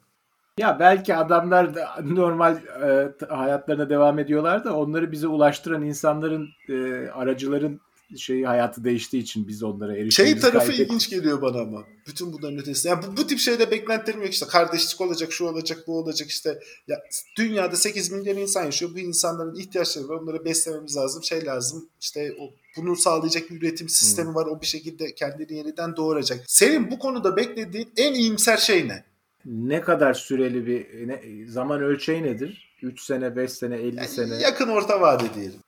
Ya 0.57 0.79
belki 0.79 1.15
adamlar 1.15 1.75
da 1.75 1.95
normal 2.03 2.57
e, 2.83 3.11
hayatlarına 3.29 3.89
devam 3.89 4.19
ediyorlar 4.19 4.63
da 4.63 4.75
onları 4.75 5.11
bize 5.11 5.27
ulaştıran 5.27 5.83
insanların 5.83 6.49
e, 6.69 7.07
aracıların 7.09 7.81
şey 8.15 8.43
hayatı 8.43 8.83
değiştiği 8.83 9.23
için 9.23 9.47
biz 9.47 9.63
onlara 9.63 9.97
erişiyoruz. 9.97 10.33
Şey 10.33 10.39
tarafı 10.39 10.67
kaybettik. 10.67 10.87
ilginç 10.87 11.09
geliyor 11.09 11.41
bana 11.41 11.61
ama. 11.61 11.83
Bütün 12.07 12.33
bunların 12.33 12.59
ötesinde. 12.59 12.89
Yani 12.89 13.03
bu, 13.07 13.17
bu 13.17 13.27
tip 13.27 13.39
şeyde 13.39 13.71
beklentilerim 13.71 14.21
yok 14.21 14.33
işte. 14.33 14.45
Kardeşlik 14.45 15.01
olacak, 15.01 15.31
şu 15.31 15.45
olacak, 15.45 15.83
bu 15.87 15.97
olacak 15.97 16.29
işte. 16.29 16.59
Ya 16.87 16.97
dünyada 17.37 17.75
8 17.75 18.11
milyon 18.11 18.37
insan 18.37 18.63
yaşıyor. 18.63 18.91
Bu 18.95 18.99
insanların 18.99 19.55
ihtiyaçları 19.55 20.09
var. 20.09 20.15
Onları 20.15 20.45
beslememiz 20.45 20.97
lazım. 20.97 21.23
Şey 21.23 21.45
lazım. 21.45 21.89
İşte 22.01 22.33
o, 22.39 22.53
bunu 22.77 22.95
sağlayacak 22.95 23.49
bir 23.49 23.61
üretim 23.61 23.89
sistemi 23.89 24.27
hmm. 24.27 24.35
var. 24.35 24.45
O 24.45 24.61
bir 24.61 24.67
şekilde 24.67 25.15
kendini 25.15 25.57
yeniden 25.57 25.95
doğuracak. 25.95 26.43
Senin 26.47 26.91
bu 26.91 26.99
konuda 26.99 27.37
beklediğin 27.37 27.89
en 27.97 28.13
iyimser 28.13 28.57
şey 28.57 28.87
ne? 28.87 29.03
Ne 29.45 29.81
kadar 29.81 30.13
süreli 30.13 30.67
bir 30.67 31.07
ne, 31.07 31.47
zaman 31.47 31.81
ölçeği 31.81 32.23
nedir? 32.23 32.67
3 32.81 33.01
sene, 33.01 33.35
5 33.35 33.51
sene, 33.51 33.75
50 33.75 33.95
yani 33.95 34.07
sene. 34.07 34.35
Yakın 34.35 34.67
orta 34.67 35.01
vade 35.01 35.33
diyelim. 35.35 35.59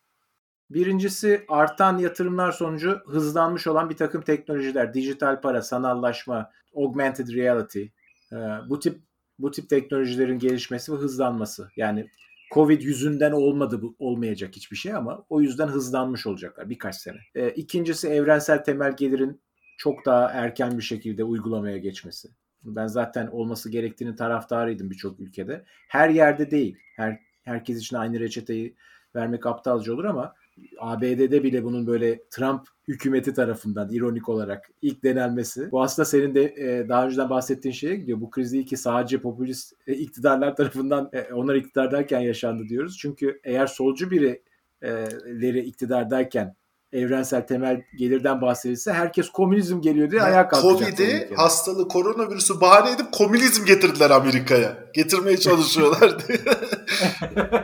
Birincisi 0.70 1.46
artan 1.48 1.98
yatırımlar 1.98 2.52
sonucu 2.52 3.02
hızlanmış 3.08 3.68
olan 3.68 3.90
bir 3.90 3.96
takım 3.98 4.22
teknolojiler, 4.22 4.94
dijital 4.94 5.42
para, 5.42 5.62
sanallaşma, 5.62 6.52
augmented 6.76 7.28
reality, 7.28 7.84
e, 8.32 8.38
bu 8.70 8.80
tip 8.80 9.00
bu 9.40 9.52
tip 9.52 9.70
teknolojilerin 9.70 10.40
gelişmesi 10.40 10.94
ve 10.94 10.98
hızlanması. 10.98 11.70
Yani 11.76 12.10
Covid 12.54 12.82
yüzünden 12.82 13.32
olmadı 13.32 13.82
bu 13.82 13.96
olmayacak 14.00 14.56
hiçbir 14.56 14.78
şey 14.78 14.94
ama 14.94 15.26
o 15.30 15.42
yüzden 15.42 15.68
hızlanmış 15.68 16.28
olacaklar 16.28 16.70
birkaç 16.70 16.96
sene. 16.96 17.18
E, 17.36 17.50
ikincisi 17.50 18.08
evrensel 18.08 18.64
temel 18.64 18.96
gelirin 18.96 19.42
çok 19.78 20.06
daha 20.06 20.30
erken 20.30 20.78
bir 20.78 20.84
şekilde 20.84 21.24
uygulamaya 21.24 21.78
geçmesi. 21.78 22.30
Ben 22.64 22.88
zaten 22.88 23.28
olması 23.28 23.70
gerektiğini 23.70 24.16
taraftarıydım 24.16 24.90
birçok 24.90 25.20
ülkede. 25.20 25.66
Her 25.88 26.10
yerde 26.10 26.52
değil. 26.52 26.78
Her 26.96 27.20
herkes 27.44 27.78
için 27.78 27.96
aynı 27.96 28.20
reçeteyi 28.20 28.76
vermek 29.16 29.46
aptalca 29.46 29.94
olur 29.94 30.06
ama 30.06 30.34
ABD'de 30.80 31.44
bile 31.44 31.64
bunun 31.64 31.88
böyle 31.88 32.20
Trump 32.30 32.68
hükümeti 32.88 33.34
tarafından 33.34 33.92
ironik 33.92 34.30
olarak 34.30 34.70
ilk 34.82 35.04
denenmesi. 35.04 35.72
Bu 35.72 35.82
aslında 35.82 36.06
senin 36.06 36.36
de 36.36 36.44
e, 36.44 36.90
daha 36.90 37.06
önceden 37.06 37.30
bahsettiğin 37.30 37.74
şeye 37.74 37.96
gidiyor. 37.96 38.22
Bu 38.22 38.30
kriz 38.30 38.54
değil 38.54 38.66
ki 38.66 38.78
sadece 38.78 39.22
popülist 39.22 39.74
e, 39.88 39.94
iktidarlar 39.94 40.56
tarafından 40.56 41.10
e, 41.14 41.34
onlar 41.34 41.56
iktidardayken 41.56 42.20
yaşandı 42.20 42.64
diyoruz. 42.70 42.98
Çünkü 43.02 43.40
eğer 43.44 43.68
solcu 43.68 44.12
birileri 44.12 45.60
iktidardayken 45.60 46.56
evrensel 46.94 47.48
temel 47.48 47.82
gelirden 47.98 48.42
bahsedilse 48.42 48.94
herkes 48.94 49.30
komünizm 49.30 49.82
geliyor 49.82 50.12
diye 50.12 50.22
ayağa 50.22 50.48
kalkacak. 50.48 50.98
Covid'i, 50.98 51.30
hastalığı, 51.36 51.88
koronavirüsü 51.88 52.62
bahane 52.62 52.92
edip 52.92 53.12
komünizm 53.12 53.66
getirdiler 53.66 54.10
Amerika'ya. 54.10 54.78
Getirmeye 54.94 55.38
çalışıyorlar 55.38 56.12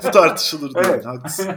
Bu 0.05 0.11
tartışılır 0.11 0.73
diye. 0.73 0.83
Evet. 0.89 1.05
Haklısın. 1.05 1.47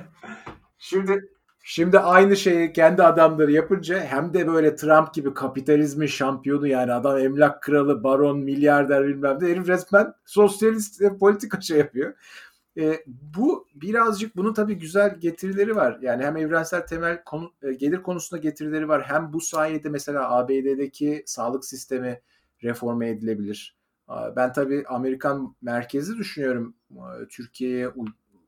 Şimdi 0.79 1.29
Şimdi 1.71 1.99
aynı 1.99 2.37
şeyi 2.37 2.73
kendi 2.73 3.03
adamları 3.03 3.53
yapınca 3.53 4.01
hem 4.01 4.35
de 4.35 4.47
böyle 4.49 4.77
Trump 4.77 5.15
gibi 5.15 5.35
kapitalizmin 5.35 6.07
şampiyonu 6.07 6.67
yani 6.67 6.93
adam 6.93 7.19
emlak 7.19 7.63
kralı, 7.63 8.03
baron, 8.05 8.39
milyarder 8.39 9.07
bilmem 9.07 9.39
ne 9.41 9.49
herif 9.49 9.69
resmen 9.69 10.15
sosyalist 10.25 11.03
politika 11.21 11.61
şey 11.61 11.79
yapıyor. 11.79 12.15
E, 12.79 13.05
bu 13.07 13.67
birazcık 13.75 14.37
bunun 14.37 14.55
tabii 14.55 14.75
güzel 14.79 15.21
getirileri 15.21 15.77
var. 15.77 15.99
Yani 16.03 16.25
hem 16.25 16.37
evrensel 16.37 16.87
temel 16.87 17.25
konu, 17.25 17.53
e, 17.63 17.73
gelir 17.73 18.03
konusunda 18.03 18.41
getirileri 18.41 18.89
var. 18.89 19.03
Hem 19.03 19.33
bu 19.33 19.41
sayede 19.41 19.89
mesela 19.89 20.31
ABD'deki 20.33 21.23
sağlık 21.27 21.65
sistemi 21.65 22.21
reforme 22.63 23.09
edilebilir. 23.09 23.77
Ben 24.37 24.53
tabii 24.53 24.85
Amerikan 24.89 25.57
merkezi 25.63 26.17
düşünüyorum. 26.17 26.75
Türkiye'ye 27.31 27.89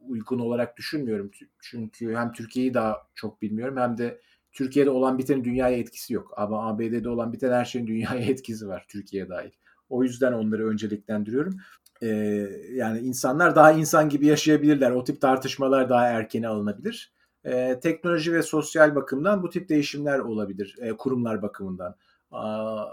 uygun 0.00 0.38
olarak 0.38 0.76
düşünmüyorum. 0.76 1.30
Çünkü 1.60 2.14
hem 2.14 2.32
Türkiye'yi 2.32 2.74
daha 2.74 2.96
çok 3.14 3.42
bilmiyorum 3.42 3.76
hem 3.76 3.98
de 3.98 4.20
Türkiye'de 4.52 4.90
olan 4.90 5.18
bitenin 5.18 5.44
dünyaya 5.44 5.78
etkisi 5.78 6.14
yok. 6.14 6.34
Ama 6.36 6.68
ABD'de 6.68 7.08
olan 7.08 7.32
biten 7.32 7.52
her 7.52 7.64
şeyin 7.64 7.86
dünyaya 7.86 8.20
etkisi 8.30 8.68
var 8.68 8.84
Türkiye 8.88 9.28
dahil. 9.28 9.50
O 9.88 10.02
yüzden 10.02 10.32
onları 10.32 10.68
önceliklendiriyorum. 10.68 11.56
Ee, 12.02 12.06
yani 12.72 12.98
insanlar 12.98 13.56
daha 13.56 13.72
insan 13.72 14.08
gibi 14.08 14.26
yaşayabilirler. 14.26 14.90
O 14.90 15.04
tip 15.04 15.20
tartışmalar 15.20 15.88
daha 15.88 16.06
erkene 16.06 16.48
alınabilir. 16.48 17.12
Ee, 17.44 17.80
teknoloji 17.82 18.32
ve 18.32 18.42
sosyal 18.42 18.94
bakımdan 18.94 19.42
bu 19.42 19.50
tip 19.50 19.68
değişimler 19.68 20.18
olabilir. 20.18 20.76
E, 20.80 20.92
kurumlar 20.92 21.42
bakımından. 21.42 21.96
Aa, 22.30 22.84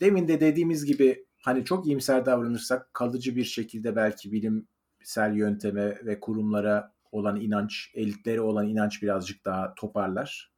demin 0.00 0.28
de 0.28 0.40
dediğimiz 0.40 0.84
gibi 0.84 1.24
hani 1.42 1.64
çok 1.64 1.86
iyimser 1.86 2.26
davranırsak 2.26 2.94
kalıcı 2.94 3.36
bir 3.36 3.44
şekilde 3.44 3.96
belki 3.96 4.32
bilim 4.32 4.66
bilimsel 5.04 5.36
yönteme 5.36 5.98
ve 6.04 6.20
kurumlara 6.20 6.92
olan 7.12 7.40
inanç, 7.40 7.90
elitlere 7.94 8.40
olan 8.40 8.68
inanç 8.68 9.02
birazcık 9.02 9.44
daha 9.44 9.74
toparlar. 9.74 10.52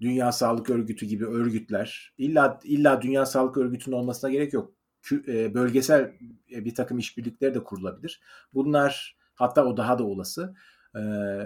Dünya 0.00 0.32
Sağlık 0.32 0.70
Örgütü 0.70 1.06
gibi 1.06 1.26
örgütler, 1.26 2.14
illa 2.18 2.60
illa 2.64 3.02
Dünya 3.02 3.26
Sağlık 3.26 3.56
Örgütü'nün 3.56 3.96
olmasına 3.96 4.30
gerek 4.30 4.52
yok. 4.52 4.74
Bölgesel 5.28 6.12
bir 6.50 6.74
takım 6.74 6.98
işbirlikleri 6.98 7.54
de 7.54 7.64
kurulabilir. 7.64 8.20
Bunlar 8.54 9.16
hatta 9.34 9.64
o 9.64 9.76
daha 9.76 9.98
da 9.98 10.04
olası. 10.04 10.54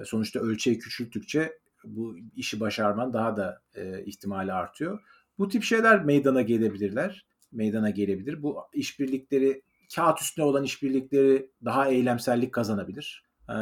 Sonuçta 0.05 0.41
ölçeği 0.41 0.79
küçülttükçe 0.79 1.59
bu 1.85 2.17
işi 2.37 2.61
başarman 2.61 3.13
daha 3.13 3.37
da 3.37 3.63
ihtimali 4.05 4.53
artıyor. 4.53 5.01
Bu 5.39 5.49
tip 5.49 5.63
şeyler 5.63 6.05
meydana 6.05 6.43
gelebilirler. 6.43 7.27
Meydana 7.53 7.91
gelebilir. 7.91 8.43
Bu 8.43 8.59
işbirlikleri 8.73 9.63
kağıt 9.95 10.23
üstüne 10.23 10.45
olan 10.45 10.65
işbirlikleri 10.65 11.51
daha 11.65 11.89
eylemsellik 11.89 12.55
kazanabilir. 12.55 13.25
Ee, 13.51 13.55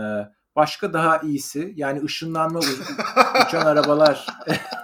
Başka 0.57 0.93
daha 0.93 1.19
iyisi 1.19 1.73
yani 1.77 2.05
ışınlanma 2.05 2.59
uçan 3.47 3.67
arabalar 3.67 4.27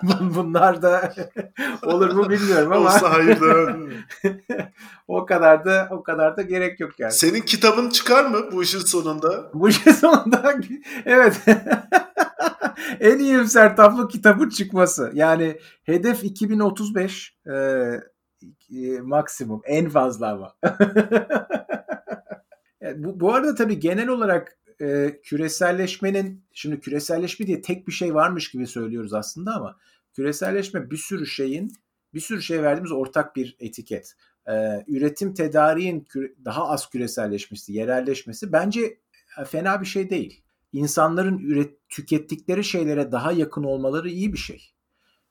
bunlar 0.20 0.83
da 0.83 1.14
olur 1.83 2.11
mu 2.11 2.31
bilmiyorum 2.31 2.72
ama 2.72 2.94
Olsa 2.94 3.12
hayır 3.12 3.38
o 5.09 5.26
kadar 5.26 5.64
da 5.64 5.88
o 5.90 6.03
kadar 6.03 6.37
da 6.37 6.42
gerek 6.42 6.81
yok 6.81 7.00
yani. 7.00 7.12
Senin 7.12 7.40
kitabın 7.40 7.90
çıkar 7.90 8.24
mı 8.24 8.53
bu 8.53 8.62
işin 8.62 8.79
sonunda? 8.79 9.50
Bu 9.55 9.68
işin 9.68 9.90
sonunda 9.90 10.55
evet. 11.07 11.40
en 13.00 13.18
iyimser 13.18 13.76
tablo 13.76 14.09
kitabın 14.09 14.48
çıkması. 14.48 15.11
Yani 15.14 15.59
hedef 15.83 16.24
2035 16.24 17.37
e, 17.46 17.53
e, 18.70 19.00
maksimum 19.00 19.62
en 19.64 19.88
fazla 19.88 20.33
ama. 20.33 20.56
bu, 22.96 23.20
bu 23.20 23.35
arada 23.35 23.54
tabii 23.54 23.80
genel 23.80 24.09
olarak 24.09 24.59
e, 24.80 25.20
küreselleşmenin 25.22 26.44
şimdi 26.52 26.80
küreselleşme 26.80 27.46
diye 27.46 27.62
tek 27.62 27.88
bir 27.88 27.92
şey 27.92 28.14
varmış 28.14 28.50
gibi 28.50 28.66
söylüyoruz 28.66 29.14
aslında 29.14 29.54
ama 29.54 29.76
küreselleşme 30.12 30.90
bir 30.90 30.96
sürü 30.96 31.26
şeyin 31.26 31.72
bir 32.14 32.20
sürü 32.20 32.42
şey 32.42 32.62
verdiğimiz 32.62 32.92
ortak 32.92 33.37
bir 33.37 33.56
etiket. 33.61 34.14
E, 34.46 34.85
üretim 34.87 35.35
tedariğin 35.35 36.00
küre, 36.00 36.33
daha 36.44 36.68
az 36.68 36.90
küreselleşmesi, 36.90 37.72
yerelleşmesi 37.72 38.52
bence 38.52 38.98
e, 39.38 39.44
fena 39.44 39.80
bir 39.80 39.87
şey 39.87 40.11
değil. 40.11 40.42
İnsanların 40.72 41.38
üret, 41.38 41.88
tükettikleri 41.88 42.64
şeylere 42.64 43.12
daha 43.12 43.33
yakın 43.33 43.64
olmaları 43.64 44.11
iyi 44.11 44.33
bir 44.33 44.38
şey. 44.38 44.72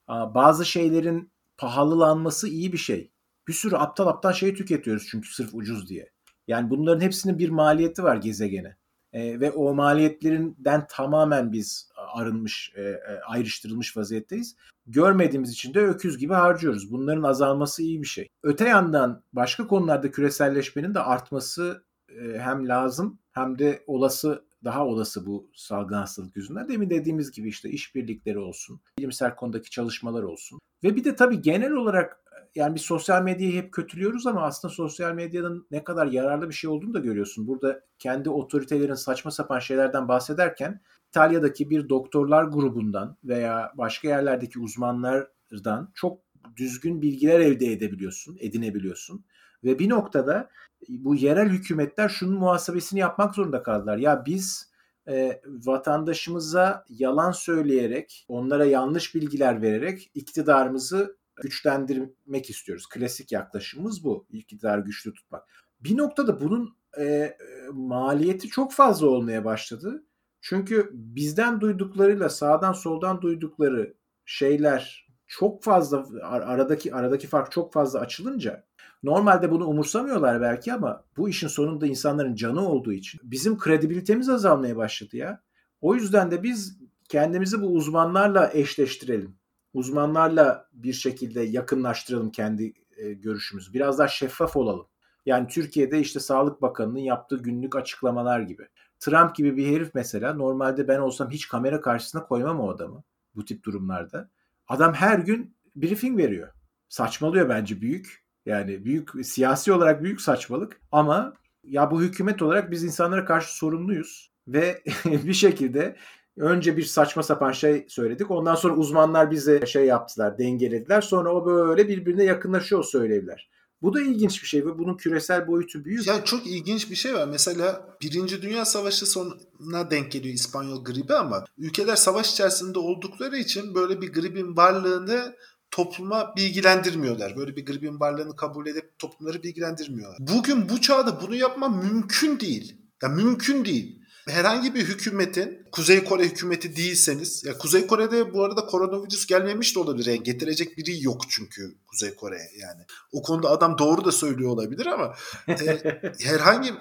Bazı 0.10 0.65
şeylerin 0.65 1.32
pahalılanması 1.58 2.47
iyi 2.47 2.73
bir 2.73 2.78
şey. 2.78 3.12
Bir 3.49 3.53
sürü 3.53 3.75
aptal 3.75 4.07
aptal 4.07 4.33
şey 4.33 4.53
tüketiyoruz 4.55 5.07
çünkü 5.12 5.33
sırf 5.33 5.49
ucuz 5.53 5.89
diye. 5.89 6.09
Yani 6.47 6.69
bunların 6.69 7.01
hepsinin 7.01 7.39
bir 7.39 7.49
maliyeti 7.49 8.03
var 8.03 8.15
gezegene. 8.15 8.77
E, 9.13 9.39
ve 9.39 9.51
o 9.51 9.73
maliyetlerinden 9.73 10.88
tamamen 10.89 11.51
biz 11.51 11.89
arınmış, 11.95 12.73
e, 12.75 12.81
e, 12.81 13.19
ayrıştırılmış 13.27 13.97
vaziyetteyiz. 13.97 14.55
Görmediğimiz 14.88 15.51
için 15.51 15.73
de 15.73 15.79
öküz 15.79 16.17
gibi 16.17 16.33
harcıyoruz. 16.33 16.91
Bunların 16.91 17.23
azalması 17.23 17.83
iyi 17.83 18.01
bir 18.01 18.07
şey. 18.07 18.27
Öte 18.43 18.67
yandan 18.67 19.23
başka 19.33 19.67
konularda 19.67 20.12
küreselleşmenin 20.12 20.95
de 20.95 20.99
artması 20.99 21.83
e, 22.09 22.39
hem 22.39 22.67
lazım 22.67 23.19
hem 23.31 23.59
de 23.59 23.83
olası 23.88 24.45
daha 24.63 24.85
olası 24.85 25.25
bu 25.25 25.49
salgın 25.55 25.95
hastalık 25.95 26.35
yüzünden. 26.35 26.67
Demin 26.67 26.89
dediğimiz 26.89 27.31
gibi 27.31 27.49
işte 27.49 27.69
işbirlikleri 27.69 28.39
olsun, 28.39 28.81
bilimsel 28.97 29.35
konudaki 29.35 29.69
çalışmalar 29.69 30.23
olsun. 30.23 30.59
Ve 30.83 30.95
bir 30.95 31.03
de 31.03 31.15
tabii 31.15 31.41
genel 31.41 31.71
olarak 31.71 32.23
yani 32.55 32.75
bir 32.75 32.79
sosyal 32.79 33.23
medyayı 33.23 33.53
hep 33.53 33.73
kötülüyoruz 33.73 34.27
ama 34.27 34.41
aslında 34.41 34.73
sosyal 34.73 35.13
medyanın 35.13 35.67
ne 35.71 35.83
kadar 35.83 36.07
yararlı 36.07 36.49
bir 36.49 36.53
şey 36.53 36.69
olduğunu 36.69 36.93
da 36.93 36.99
görüyorsun. 36.99 37.47
Burada 37.47 37.81
kendi 37.99 38.29
otoritelerin 38.29 38.93
saçma 38.93 39.31
sapan 39.31 39.59
şeylerden 39.59 40.07
bahsederken 40.07 40.81
İtalya'daki 41.09 41.69
bir 41.69 41.89
doktorlar 41.89 42.43
grubundan 42.43 43.17
veya 43.23 43.71
başka 43.77 44.07
yerlerdeki 44.07 44.59
uzmanlardan 44.59 45.91
çok 45.93 46.19
düzgün 46.57 47.01
bilgiler 47.01 47.39
elde 47.39 47.71
edebiliyorsun, 47.71 48.38
edinebiliyorsun. 48.39 49.25
Ve 49.63 49.79
bir 49.79 49.89
noktada 49.89 50.49
bu 50.89 51.15
yerel 51.15 51.49
hükümetler 51.49 52.09
şunun 52.09 52.39
muhasebesini 52.39 52.99
yapmak 52.99 53.35
zorunda 53.35 53.63
kaldılar. 53.63 53.97
Ya 53.97 54.23
biz 54.25 54.71
e, 55.07 55.41
vatandaşımıza 55.45 56.85
yalan 56.89 57.31
söyleyerek, 57.31 58.25
onlara 58.27 58.65
yanlış 58.65 59.15
bilgiler 59.15 59.62
vererek 59.62 60.12
iktidarımızı 60.15 61.18
güçlendirmek 61.41 62.49
istiyoruz. 62.49 62.88
Klasik 62.89 63.32
yaklaşımımız 63.32 64.04
bu. 64.04 64.28
İktidarı 64.30 64.82
güçlü 64.82 65.13
tutmak. 65.13 65.43
Bir 65.82 65.97
noktada 65.97 66.41
bunun 66.41 66.75
e, 66.99 67.38
maliyeti 67.71 68.47
çok 68.47 68.73
fazla 68.73 69.08
olmaya 69.08 69.45
başladı. 69.45 70.04
Çünkü 70.41 70.89
bizden 70.93 71.62
duyduklarıyla 71.62 72.30
sağdan 72.30 72.73
soldan 72.73 73.21
duydukları 73.21 73.93
şeyler 74.25 75.10
çok 75.28 75.63
fazla 75.63 76.06
aradaki 76.23 76.93
aradaki 76.93 77.28
fark 77.28 77.52
çok 77.52 77.73
fazla 77.73 77.99
açılınca 77.99 78.63
normalde 79.04 79.52
bunu 79.52 79.65
umursamıyorlar 79.65 80.41
belki 80.41 80.73
ama 80.73 81.04
bu 81.17 81.30
işin 81.30 81.47
sonunda 81.47 81.88
insanların 81.88 82.36
canı 82.36 82.69
olduğu 82.69 82.93
için 82.93 83.21
bizim 83.23 83.58
kredibilitemiz 83.58 84.30
azalmaya 84.30 84.78
başladı 84.78 85.17
ya. 85.17 85.41
O 85.82 85.95
yüzden 85.95 86.32
de 86.32 86.43
biz 86.43 86.80
kendimizi 87.10 87.62
bu 87.62 87.67
uzmanlarla 87.67 88.52
eşleştirelim 88.54 89.38
uzmanlarla 89.73 90.69
bir 90.73 90.93
şekilde 90.93 91.41
yakınlaştıralım 91.41 92.32
kendi 92.32 92.73
e, 92.97 93.13
görüşümüzü. 93.13 93.73
Biraz 93.73 93.99
daha 93.99 94.08
şeffaf 94.08 94.55
olalım. 94.55 94.88
Yani 95.25 95.47
Türkiye'de 95.47 95.99
işte 95.99 96.19
Sağlık 96.19 96.62
Bakanı'nın 96.62 96.99
yaptığı 96.99 97.38
günlük 97.38 97.75
açıklamalar 97.75 98.39
gibi. 98.39 98.67
Trump 98.99 99.36
gibi 99.36 99.58
bir 99.58 99.67
herif 99.67 99.91
mesela 99.93 100.34
normalde 100.34 100.88
ben 100.88 100.99
olsam 100.99 101.29
hiç 101.29 101.47
kamera 101.47 101.82
karşısına 101.82 102.23
koymam 102.23 102.60
o 102.60 102.69
adamı 102.69 103.03
bu 103.36 103.45
tip 103.45 103.63
durumlarda. 103.63 104.29
Adam 104.67 104.93
her 104.93 105.19
gün 105.19 105.55
briefing 105.75 106.17
veriyor. 106.17 106.53
Saçmalıyor 106.89 107.49
bence 107.49 107.82
büyük. 107.82 108.23
Yani 108.45 108.86
büyük 108.86 109.25
siyasi 109.25 109.71
olarak 109.71 110.03
büyük 110.03 110.21
saçmalık 110.21 110.82
ama 110.91 111.34
ya 111.63 111.91
bu 111.91 112.01
hükümet 112.01 112.41
olarak 112.41 112.71
biz 112.71 112.84
insanlara 112.84 113.25
karşı 113.25 113.58
sorumluyuz 113.58 114.32
ve 114.47 114.84
bir 115.05 115.34
şekilde 115.34 115.95
Önce 116.39 116.78
bir 116.78 116.84
saçma 116.84 117.23
sapan 117.23 117.52
şey 117.52 117.86
söyledik. 117.89 118.32
Ondan 118.32 118.56
sonra 118.56 118.75
uzmanlar 118.75 119.32
bize 119.32 119.65
şey 119.65 119.86
yaptılar, 119.86 120.38
dengelediler. 120.38 121.02
Sonra 121.02 121.34
o 121.34 121.45
böyle 121.45 121.88
birbirine 121.88 122.23
yakınlaşıyor 122.23 122.84
söylevler. 122.84 123.49
Bu 123.82 123.93
da 123.93 124.02
ilginç 124.02 124.43
bir 124.43 124.47
şey 124.47 124.65
ve 124.65 124.78
bunun 124.78 124.97
küresel 124.97 125.47
boyutu 125.47 125.86
büyük. 125.86 126.08
Ya 126.08 126.25
çok 126.25 126.47
ilginç 126.47 126.91
bir 126.91 126.95
şey 126.95 127.13
var. 127.13 127.28
Mesela 127.28 127.97
Birinci 128.02 128.41
Dünya 128.41 128.65
Savaşı 128.65 129.06
sonuna 129.06 129.91
denk 129.91 130.12
geliyor 130.12 130.36
İspanyol 130.36 130.84
gribi 130.84 131.13
ama 131.13 131.45
ülkeler 131.58 131.95
savaş 131.95 132.32
içerisinde 132.32 132.80
oldukları 132.80 133.38
için 133.38 133.75
böyle 133.75 134.02
bir 134.02 134.13
gribin 134.13 134.58
varlığını 134.58 135.36
topluma 135.71 136.34
bilgilendirmiyorlar. 136.38 137.38
Böyle 137.38 137.56
bir 137.56 137.65
gribin 137.65 137.99
varlığını 137.99 138.36
kabul 138.36 138.67
edip 138.67 138.99
toplumları 138.99 139.43
bilgilendirmiyorlar. 139.43 140.17
Bugün 140.19 140.69
bu 140.69 140.82
çağda 140.82 141.21
bunu 141.21 141.36
yapma 141.36 141.69
mümkün 141.69 142.39
değil. 142.39 142.75
Ya 143.04 143.10
mümkün 143.10 143.65
değil 143.65 143.98
herhangi 144.30 144.76
bir 144.76 144.86
hükümetin 144.86 145.68
Kuzey 145.72 146.04
Kore 146.04 146.24
hükümeti 146.24 146.76
değilseniz 146.76 147.44
ya 147.46 147.58
Kuzey 147.58 147.88
Kore'de 147.88 148.34
bu 148.34 148.44
arada 148.44 148.65
koronavirüs 148.65 149.26
gelmemiş 149.26 149.76
de 149.76 149.80
olabilir. 149.80 150.06
Yani 150.06 150.24
getirecek 150.24 150.78
biri 150.78 151.04
yok 151.04 151.22
çünkü 151.30 151.76
Kuzey 151.88 152.15
Kore'ye 152.15 152.50
yani. 152.58 152.82
O 153.12 153.22
konuda 153.22 153.50
adam 153.50 153.78
doğru 153.78 154.06
da 154.06 154.12
söylüyor 154.12 154.50
olabilir 154.50 154.86
ama 154.86 155.15
e, 155.48 155.84
herhangi 156.24 156.74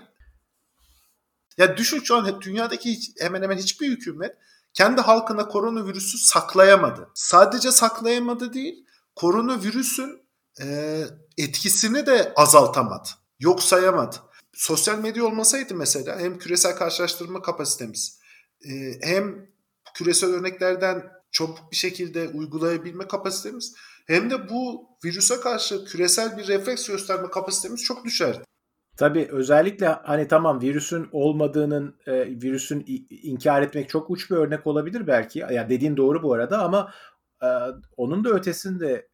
ya 1.59 1.77
düşün 1.77 2.01
şu 2.01 2.17
an 2.17 2.27
hep 2.27 2.41
dünyadaki 2.41 2.91
hiç, 2.91 3.11
hemen 3.21 3.43
hemen 3.43 3.59
hiçbir 3.59 3.89
hükümet 3.89 4.37
kendi 4.75 5.01
halkına 5.01 5.49
koronavirüsü 5.49 6.19
saklayamadı. 6.19 7.09
Sadece 7.15 7.73
saklayamadı 7.73 8.53
değil, 8.53 8.87
koronavirüsün 9.17 10.23
e, 10.61 11.01
etkisini 11.39 12.07
de 12.07 12.33
azaltamadı. 12.37 13.09
Yok 13.41 13.63
sayamadı 13.63 14.17
sosyal 14.59 14.99
medya 14.99 15.25
olmasaydı 15.25 15.75
mesela 15.75 16.19
hem 16.19 16.39
küresel 16.39 16.77
karşılaştırma 16.77 17.43
kapasitemiz 17.43 18.21
e, 18.65 18.71
hem 19.03 19.47
küresel 19.95 20.31
örneklerden 20.31 21.03
çabuk 21.31 21.59
bir 21.71 21.77
şekilde 21.77 22.29
uygulayabilme 22.29 23.07
kapasitemiz 23.07 23.75
hem 24.07 24.31
de 24.31 24.49
bu 24.49 24.89
virüse 25.05 25.41
karşı 25.41 25.85
küresel 25.85 26.39
bir 26.39 26.49
refleks 26.49 26.89
gösterme 26.89 27.31
kapasitemiz 27.31 27.83
çok 27.83 28.05
düşerdi. 28.05 28.45
Tabii 28.97 29.29
özellikle 29.31 29.87
hani 29.87 30.29
tamam 30.29 30.61
virüsün 30.61 31.09
olmadığının 31.13 31.97
e, 32.07 32.13
virüsün 32.27 32.85
inkar 33.11 33.63
etmek 33.63 33.89
çok 33.89 34.11
uç 34.11 34.31
bir 34.31 34.37
örnek 34.37 34.67
olabilir 34.67 35.07
belki. 35.07 35.39
Ya 35.39 35.51
yani 35.51 35.69
dediğin 35.69 35.97
doğru 35.97 36.23
bu 36.23 36.35
arada 36.35 36.59
ama 36.59 36.93
e, 37.43 37.49
onun 37.97 38.25
da 38.25 38.31
ötesinde 38.31 39.09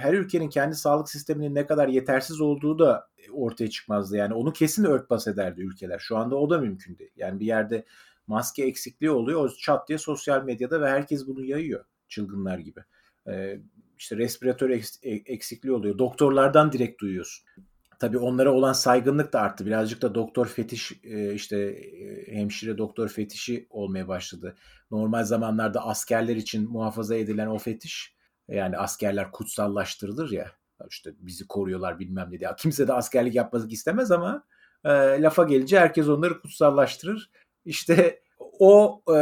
her 0.00 0.14
ülkenin 0.14 0.48
kendi 0.48 0.74
sağlık 0.76 1.08
sisteminin 1.08 1.54
ne 1.54 1.66
kadar 1.66 1.88
yetersiz 1.88 2.40
olduğu 2.40 2.78
da 2.78 3.08
ortaya 3.32 3.70
çıkmazdı. 3.70 4.16
Yani 4.16 4.34
onu 4.34 4.52
kesin 4.52 4.84
örtbas 4.84 5.26
ederdi 5.26 5.60
ülkeler. 5.60 5.98
Şu 5.98 6.16
anda 6.16 6.36
o 6.36 6.50
da 6.50 6.58
mümkün 6.58 6.98
değil. 6.98 7.10
Yani 7.16 7.40
bir 7.40 7.46
yerde 7.46 7.84
maske 8.26 8.64
eksikliği 8.64 9.10
oluyor. 9.10 9.44
O 9.44 9.48
çat 9.48 9.88
diye 9.88 9.98
sosyal 9.98 10.44
medyada 10.44 10.80
ve 10.80 10.88
herkes 10.88 11.26
bunu 11.26 11.44
yayıyor 11.44 11.84
çılgınlar 12.08 12.58
gibi. 12.58 12.80
Ee, 13.28 13.60
işte 13.98 14.16
respiratör 14.16 14.70
e, 14.70 14.80
eksikliği 15.02 15.74
oluyor. 15.74 15.98
Doktorlardan 15.98 16.72
direkt 16.72 17.00
duyuyorsun. 17.00 17.46
Tabii 17.98 18.18
onlara 18.18 18.52
olan 18.52 18.72
saygınlık 18.72 19.32
da 19.32 19.40
arttı. 19.40 19.66
Birazcık 19.66 20.02
da 20.02 20.14
doktor 20.14 20.46
fetiş 20.46 20.92
e, 21.04 21.34
işte 21.34 21.58
e, 21.58 22.36
hemşire 22.36 22.78
doktor 22.78 23.08
fetişi 23.08 23.66
olmaya 23.70 24.08
başladı. 24.08 24.56
Normal 24.90 25.24
zamanlarda 25.24 25.86
askerler 25.86 26.36
için 26.36 26.70
muhafaza 26.70 27.16
edilen 27.16 27.46
o 27.46 27.58
fetiş 27.58 28.14
yani 28.50 28.78
askerler 28.78 29.30
kutsallaştırılır 29.30 30.30
ya 30.30 30.52
işte 30.90 31.14
bizi 31.18 31.46
koruyorlar 31.46 31.98
bilmem 31.98 32.28
ne 32.30 32.40
diye. 32.40 32.50
Kimse 32.58 32.88
de 32.88 32.92
askerlik 32.92 33.34
yapmak 33.34 33.72
istemez 33.72 34.10
ama 34.10 34.44
e, 34.84 34.90
lafa 35.22 35.44
gelince 35.44 35.80
herkes 35.80 36.08
onları 36.08 36.40
kutsallaştırır. 36.40 37.30
İşte 37.64 38.20
o 38.58 39.02
e, 39.14 39.18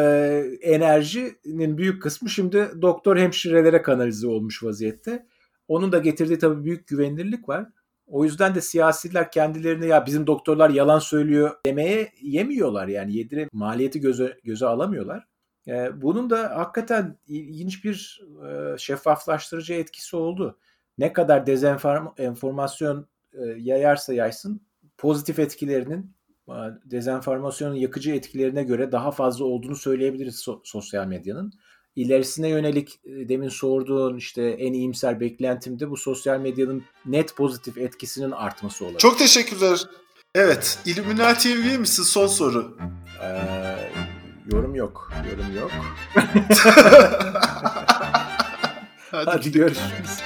enerjinin 0.62 1.78
büyük 1.78 2.02
kısmı 2.02 2.28
şimdi 2.30 2.68
doktor 2.82 3.16
hemşirelere 3.16 3.82
kanalize 3.82 4.26
olmuş 4.26 4.62
vaziyette. 4.62 5.26
Onun 5.68 5.92
da 5.92 5.98
getirdiği 5.98 6.38
tabii 6.38 6.64
büyük 6.64 6.86
güvenilirlik 6.86 7.48
var. 7.48 7.66
O 8.06 8.24
yüzden 8.24 8.54
de 8.54 8.60
siyasiler 8.60 9.30
kendilerini 9.30 9.86
ya 9.86 10.06
bizim 10.06 10.26
doktorlar 10.26 10.70
yalan 10.70 10.98
söylüyor 10.98 11.50
demeye 11.66 12.12
yemiyorlar 12.22 12.88
yani 12.88 13.16
yedire 13.16 13.48
maliyeti 13.52 14.00
göze, 14.00 14.38
göze 14.44 14.66
alamıyorlar. 14.66 15.24
Ee, 15.68 16.02
bunun 16.02 16.30
da 16.30 16.56
hakikaten 16.56 17.16
ilginç 17.26 17.84
bir 17.84 18.22
e, 18.48 18.78
şeffaflaştırıcı 18.78 19.74
etkisi 19.74 20.16
oldu. 20.16 20.58
Ne 20.98 21.12
kadar 21.12 21.46
dezenformasyon 21.46 23.06
e, 23.32 23.44
yayarsa 23.58 24.14
yaysın 24.14 24.60
pozitif 24.98 25.38
etkilerinin 25.38 26.14
e, 26.48 26.56
dezenformasyonun 26.84 27.74
yakıcı 27.74 28.10
etkilerine 28.12 28.62
göre 28.62 28.92
daha 28.92 29.10
fazla 29.10 29.44
olduğunu 29.44 29.76
söyleyebiliriz 29.76 30.46
sosyal 30.64 31.06
medyanın. 31.06 31.52
İlerisine 31.96 32.48
yönelik 32.48 33.00
demin 33.04 33.48
sorduğun 33.48 34.16
işte 34.16 34.42
en 34.42 34.72
iyimser 34.72 35.20
beklentimde 35.20 35.90
bu 35.90 35.96
sosyal 35.96 36.40
medyanın 36.40 36.84
net 37.06 37.36
pozitif 37.36 37.78
etkisinin 37.78 38.30
artması 38.30 38.84
olacak. 38.84 39.00
Çok 39.00 39.18
teşekkürler. 39.18 39.78
Evet, 40.34 40.78
Illuminati 40.86 41.54
üye 41.54 41.78
misin? 41.78 42.02
Son 42.02 42.26
soru. 42.26 42.76
Ee, 43.22 43.74
yorum 44.52 44.74
yok. 44.74 45.12
Yorum 45.30 45.56
yok. 45.56 45.70
Hadi, 49.10 49.30
Hadi 49.30 49.52
görüşürüz. 49.52 50.22